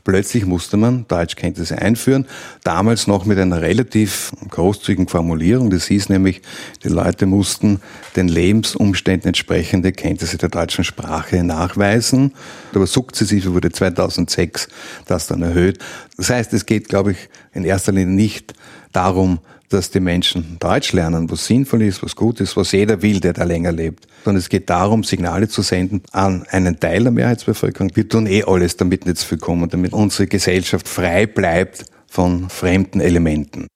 [0.06, 2.28] Plötzlich musste man Deutschkenntnisse einführen,
[2.64, 5.72] damals noch mit einer relativ großzügigen Formulierung.
[5.72, 6.44] Das hieß nämlich,
[6.84, 7.82] die Leute mussten
[8.16, 12.34] den Lebensumständen entsprechende Kenntnisse der deutschen Sprache nachweisen.
[12.76, 14.68] Aber sukzessive wurde 2006
[15.08, 15.80] das dann erhöht.
[16.18, 17.18] Das heißt, es geht, glaube ich,
[17.54, 18.54] in erster Linie nicht
[18.92, 19.40] darum,
[19.70, 23.34] dass die Menschen Deutsch lernen, was sinnvoll ist, was gut ist, was jeder will, der
[23.34, 24.08] da länger lebt.
[24.24, 27.92] Sondern es geht darum, Signale zu senden an einen Teil der Mehrheitsbevölkerung.
[27.96, 32.50] Wir tun eh alles, damit nicht zu viel kommen, damit unsere Gesellschaft frei bleibt von
[32.50, 33.68] fremden Elementen.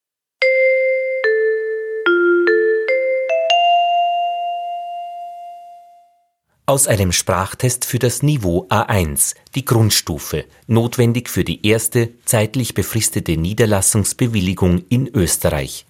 [6.69, 13.37] Aus einem Sprachtest für das Niveau A1, die Grundstufe, notwendig für die erste zeitlich befristete
[13.37, 15.87] Niederlassungsbewilligung in Österreich.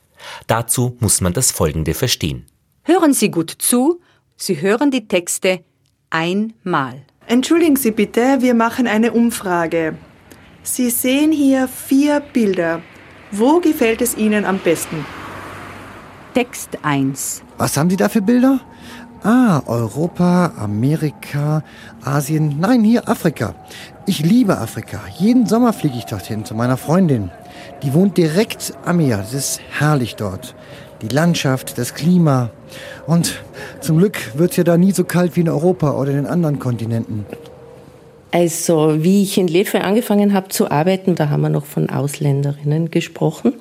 [0.47, 2.45] Dazu muss man das Folgende verstehen.
[2.84, 3.99] Hören Sie gut zu,
[4.38, 5.65] Sie hören die Texte
[6.11, 7.01] einmal.
[7.27, 9.97] Entschuldigen Sie bitte, wir machen eine Umfrage.
[10.63, 12.82] Sie sehen hier vier Bilder.
[13.32, 15.05] Wo gefällt es Ihnen am besten?
[16.34, 17.41] Text 1.
[17.57, 18.61] Was haben Sie da für Bilder?
[19.24, 21.61] Ah, Europa, Amerika,
[22.05, 22.55] Asien.
[22.57, 23.53] Nein, hier Afrika.
[24.05, 25.01] Ich liebe Afrika.
[25.17, 27.30] Jeden Sommer fliege ich dorthin zu meiner Freundin.
[27.84, 29.20] Die wohnt direkt am Meer.
[29.20, 30.55] Es ist herrlich dort.
[31.01, 32.51] Die Landschaft, das Klima.
[33.07, 33.41] Und
[33.82, 36.59] zum Glück wird es ja da nie so kalt wie in Europa oder den anderen
[36.59, 37.26] Kontinenten.
[38.32, 42.89] Also, wie ich in Lefe angefangen habe zu arbeiten, da haben wir noch von Ausländerinnen
[42.89, 43.53] gesprochen.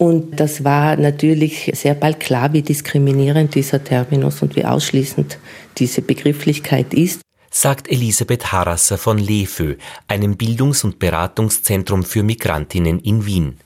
[0.00, 5.36] Und das war natürlich sehr bald klar, wie diskriminierend dieser Terminus und wie ausschließend
[5.76, 7.20] diese Begrifflichkeit ist.
[7.50, 9.76] Sagt Elisabeth Harasser von LEFÖ,
[10.08, 13.58] einem Bildungs- und Beratungszentrum für Migrantinnen in Wien.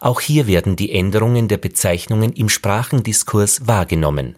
[0.00, 4.36] Auch hier werden die Änderungen der Bezeichnungen im Sprachendiskurs wahrgenommen.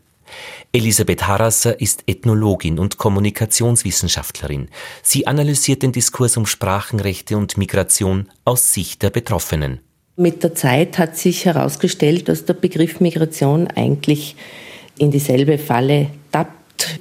[0.73, 4.71] Elisabeth Harasser ist Ethnologin und Kommunikationswissenschaftlerin.
[5.03, 9.81] Sie analysiert den Diskurs um Sprachenrechte und Migration aus Sicht der Betroffenen.
[10.23, 14.37] Mit der Zeit hat sich herausgestellt, dass der Begriff Migration eigentlich
[14.97, 17.01] in dieselbe Falle tappt,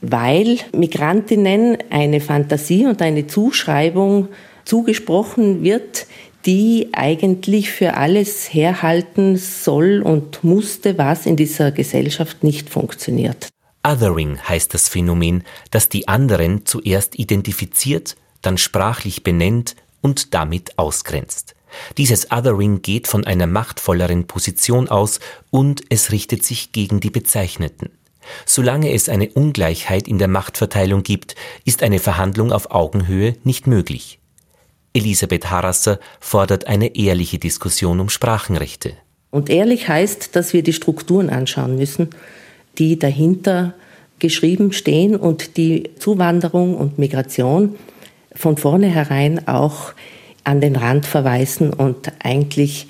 [0.00, 4.28] weil Migrantinnen eine Fantasie und eine Zuschreibung
[4.64, 6.06] zugesprochen wird,
[6.46, 13.48] die eigentlich für alles herhalten soll und musste, was in dieser Gesellschaft nicht funktioniert.
[13.86, 21.55] Othering heißt das Phänomen, das die anderen zuerst identifiziert, dann sprachlich benennt und damit ausgrenzt.
[21.98, 25.20] Dieses Othering geht von einer machtvolleren Position aus
[25.50, 27.90] und es richtet sich gegen die Bezeichneten.
[28.44, 34.18] Solange es eine Ungleichheit in der Machtverteilung gibt, ist eine Verhandlung auf Augenhöhe nicht möglich.
[34.92, 38.94] Elisabeth Harasser fordert eine ehrliche Diskussion um Sprachenrechte.
[39.30, 42.10] Und ehrlich heißt, dass wir die Strukturen anschauen müssen,
[42.78, 43.74] die dahinter
[44.18, 47.76] geschrieben stehen und die Zuwanderung und Migration
[48.34, 49.92] von vornherein auch
[50.46, 52.86] an den Rand verweisen und eigentlich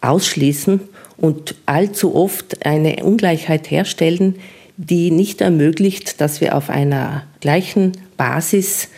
[0.00, 0.80] ausschließen
[1.16, 4.36] und allzu oft eine Ungleichheit herstellen,
[4.76, 8.88] die nicht ermöglicht, dass wir auf einer gleichen Basis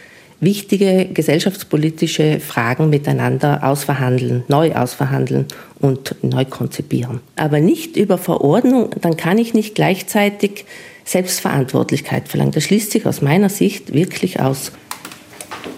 [0.41, 5.47] wichtige gesellschaftspolitische Fragen miteinander ausverhandeln, neu ausverhandeln
[5.81, 7.21] und neu konzipieren.
[7.37, 10.67] Aber nicht über Verordnung, dann kann ich nicht gleichzeitig
[11.05, 12.53] Selbstverantwortlichkeit verlangen.
[12.53, 14.73] Das schließt sich aus meiner Sicht wirklich aus.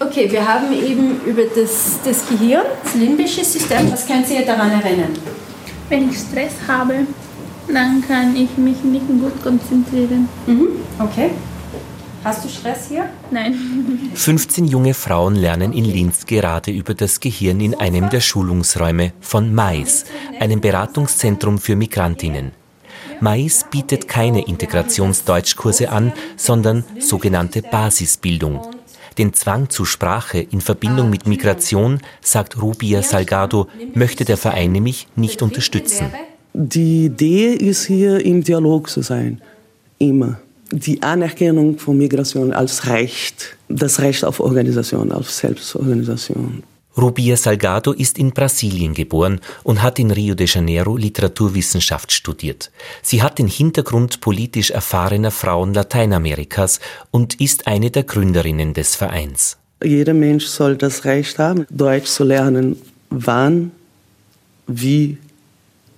[0.00, 3.90] Okay, wir haben eben über das, das Gehirn, das limbische System.
[3.90, 5.12] Was können Sie daran erinnern?
[5.88, 7.06] Wenn ich Stress habe,
[7.72, 10.28] dann kann ich mich nicht gut konzentrieren.
[10.46, 10.68] Mhm.
[10.98, 11.30] Okay.
[12.24, 13.08] Hast du Stress hier?
[13.30, 14.10] Nein.
[14.14, 19.54] 15 junge Frauen lernen in Linz gerade über das Gehirn in einem der Schulungsräume von
[19.54, 20.06] Mais,
[20.40, 22.50] einem Beratungszentrum für Migrantinnen.
[23.20, 28.60] Mais bietet keine Integrationsdeutschkurse an, sondern sogenannte Basisbildung.
[29.18, 35.08] Den Zwang zur Sprache in Verbindung mit Migration, sagt Rubia Salgado, möchte der Verein nämlich
[35.16, 36.12] nicht unterstützen.
[36.52, 39.40] Die Idee ist hier im Dialog zu sein,
[39.98, 40.38] immer.
[40.70, 46.62] Die Anerkennung von Migration als Recht, das Recht auf Organisation, auf Selbstorganisation.
[46.96, 52.70] Rubia Salgado ist in Brasilien geboren und hat in Rio de Janeiro Literaturwissenschaft studiert.
[53.02, 56.80] Sie hat den Hintergrund politisch erfahrener Frauen Lateinamerikas
[57.10, 59.58] und ist eine der Gründerinnen des Vereins.
[59.84, 62.76] Jeder Mensch soll das Recht haben, Deutsch zu lernen,
[63.10, 63.72] wann,
[64.66, 65.18] wie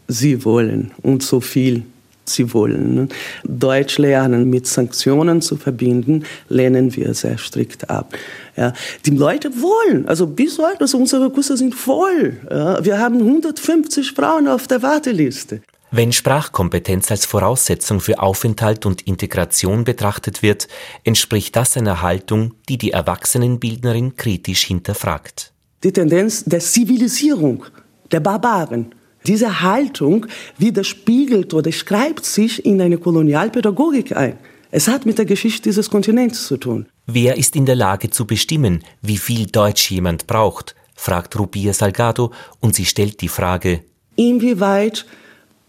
[0.08, 1.84] sie wollen und so viel
[2.28, 3.08] sie wollen.
[3.44, 8.14] Deutsch lernen mit Sanktionen zu verbinden, lehnen wir sehr strikt ab.
[8.56, 8.72] Ja,
[9.06, 12.36] die Leute wollen, also bis heute, also unsere Kurse sind voll.
[12.50, 15.60] Ja, wir haben 150 Frauen auf der Warteliste.
[15.90, 20.68] Wenn Sprachkompetenz als Voraussetzung für Aufenthalt und Integration betrachtet wird,
[21.02, 25.52] entspricht das einer Haltung, die die Erwachsenenbildnerin kritisch hinterfragt.
[25.82, 27.64] Die Tendenz der Zivilisierung
[28.10, 28.94] der Barbaren
[29.26, 30.26] diese Haltung
[30.58, 34.38] widerspiegelt oder schreibt sich in eine Kolonialpädagogik ein.
[34.70, 36.86] Es hat mit der Geschichte dieses Kontinents zu tun.
[37.06, 40.74] Wer ist in der Lage zu bestimmen, wie viel Deutsch jemand braucht?
[40.94, 43.80] fragt Rubia Salgado und sie stellt die Frage,
[44.16, 45.06] inwieweit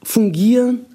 [0.04, 0.86] fungieren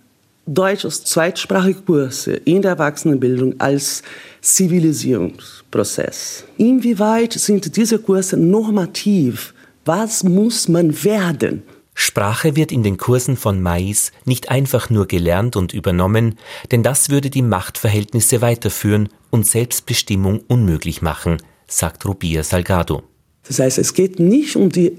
[0.46, 4.02] Deutsch als zweitsprachige Kurse in der Erwachsenenbildung als
[4.42, 6.44] Zivilisierungsprozess?
[6.58, 9.54] Inwieweit sind diese Kurse normativ?
[9.86, 11.62] Was muss man werden?
[11.94, 16.38] Sprache wird in den Kursen von Mais nicht einfach nur gelernt und übernommen,
[16.70, 23.02] denn das würde die Machtverhältnisse weiterführen und Selbstbestimmung unmöglich machen, sagt Rubia Salgado.
[23.46, 24.98] Das heißt, es geht nicht um die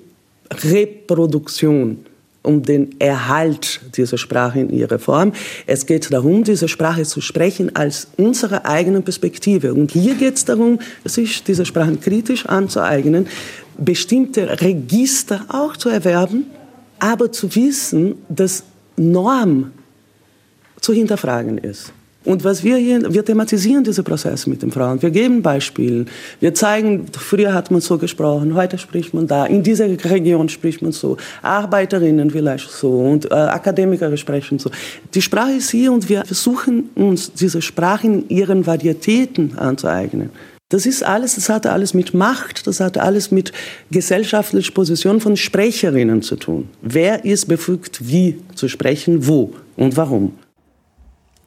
[0.51, 2.05] Reproduktion,
[2.43, 5.33] um den Erhalt dieser Sprache in ihrer Form.
[5.65, 9.73] Es geht darum, diese Sprache zu sprechen als unsere eigene Perspektive.
[9.73, 13.27] Und hier geht es darum, sich diese Sprachen kritisch anzueignen,
[13.77, 16.45] bestimmte Register auch zu erwerben,
[16.99, 18.63] aber zu wissen, dass
[18.97, 19.71] Norm
[20.81, 21.91] zu hinterfragen ist.
[22.25, 24.99] Und was wir hier, wir thematisieren diese Prozesse mit den Frauen.
[25.01, 26.05] Wir geben Beispiele.
[26.39, 29.45] Wir zeigen, früher hat man so gesprochen, heute spricht man da.
[29.45, 31.17] In dieser Region spricht man so.
[31.43, 34.71] Arbeiterinnen vielleicht so und äh, Akademiker sprechen so.
[35.13, 40.31] Die Sprache ist hier und wir versuchen uns diese Sprache in ihren Varietäten anzueignen.
[40.75, 43.53] Das ist alles, das hatte alles mit Macht, das hatte alles mit
[43.91, 46.67] gesellschaftlicher Position von Sprecherinnen zu tun.
[46.81, 50.33] Wer ist befugt, wie zu sprechen, wo und warum?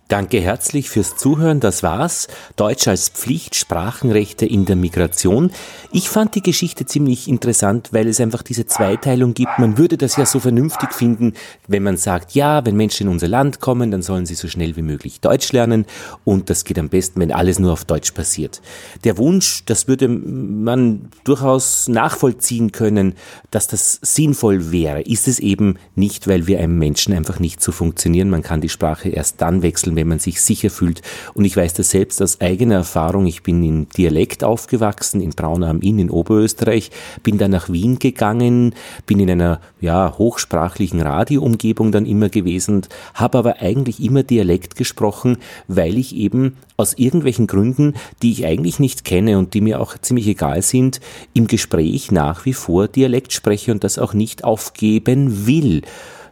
[0.08, 1.60] Danke herzlich fürs Zuhören.
[1.60, 2.28] Das war's.
[2.56, 5.50] Deutsch als Pflicht, Sprachenrechte in der Migration.
[5.92, 9.58] Ich fand die Geschichte ziemlich interessant, weil es einfach diese Zweiteilung gibt.
[9.58, 11.34] Man würde das ja so vernünftig finden,
[11.66, 14.76] wenn man sagt, ja, wenn Menschen in unser Land kommen, dann sollen sie so schnell
[14.76, 15.84] wie möglich Deutsch lernen.
[16.24, 18.62] Und das geht am besten, wenn alles nur auf Deutsch passiert.
[19.04, 23.12] Der Wunsch, das würde man durchaus nachvollziehen können,
[23.50, 27.72] dass das sinnvoll wäre, ist es eben nicht, weil wir einem Menschen einfach nicht so
[27.72, 28.30] funktionieren.
[28.30, 31.02] Man kann die Sprache erst dann wechseln, wenn man sich sicher fühlt.
[31.34, 33.26] Und ich weiß das selbst aus eigener Erfahrung.
[33.26, 36.90] Ich bin in Dialekt aufgewachsen, in Braunau am Inn in Oberösterreich,
[37.22, 38.74] bin dann nach Wien gegangen,
[39.06, 45.38] bin in einer ja, hochsprachlichen Radioumgebung dann immer gewesen, habe aber eigentlich immer Dialekt gesprochen,
[45.66, 49.98] weil ich eben aus irgendwelchen Gründen, die ich eigentlich nicht kenne und die mir auch
[49.98, 51.00] ziemlich egal sind,
[51.34, 55.82] im Gespräch nach wie vor Dialekt spreche und das auch nicht aufgeben will.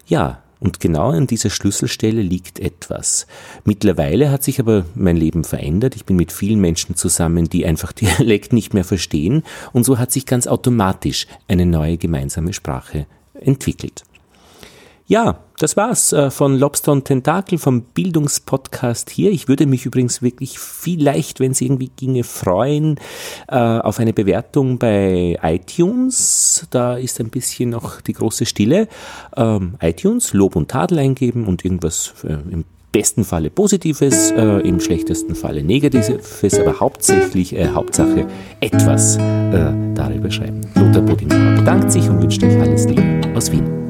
[0.06, 3.26] Ja, und genau an dieser Schlüsselstelle liegt etwas.
[3.64, 5.96] Mittlerweile hat sich aber mein Leben verändert.
[5.96, 9.42] Ich bin mit vielen Menschen zusammen, die einfach Dialekt nicht mehr verstehen.
[9.72, 14.04] Und so hat sich ganz automatisch eine neue gemeinsame Sprache entwickelt.
[15.08, 19.30] Ja, das war's äh, von Lobster und Tentakel vom Bildungspodcast hier.
[19.30, 22.98] Ich würde mich übrigens wirklich vielleicht, wenn es irgendwie ginge, freuen
[23.46, 26.66] äh, auf eine Bewertung bei iTunes.
[26.70, 28.88] Da ist ein bisschen noch die große Stille.
[29.36, 34.80] Ähm, iTunes, Lob und Tadel eingeben und irgendwas äh, im besten Falle Positives, äh, im
[34.80, 38.26] schlechtesten Falle Negatives, aber hauptsächlich, äh, Hauptsache
[38.60, 40.62] etwas äh, darüber schreiben.
[40.74, 43.85] Lothar Bodinauer bedankt sich und wünscht euch alles Liebe aus Wien.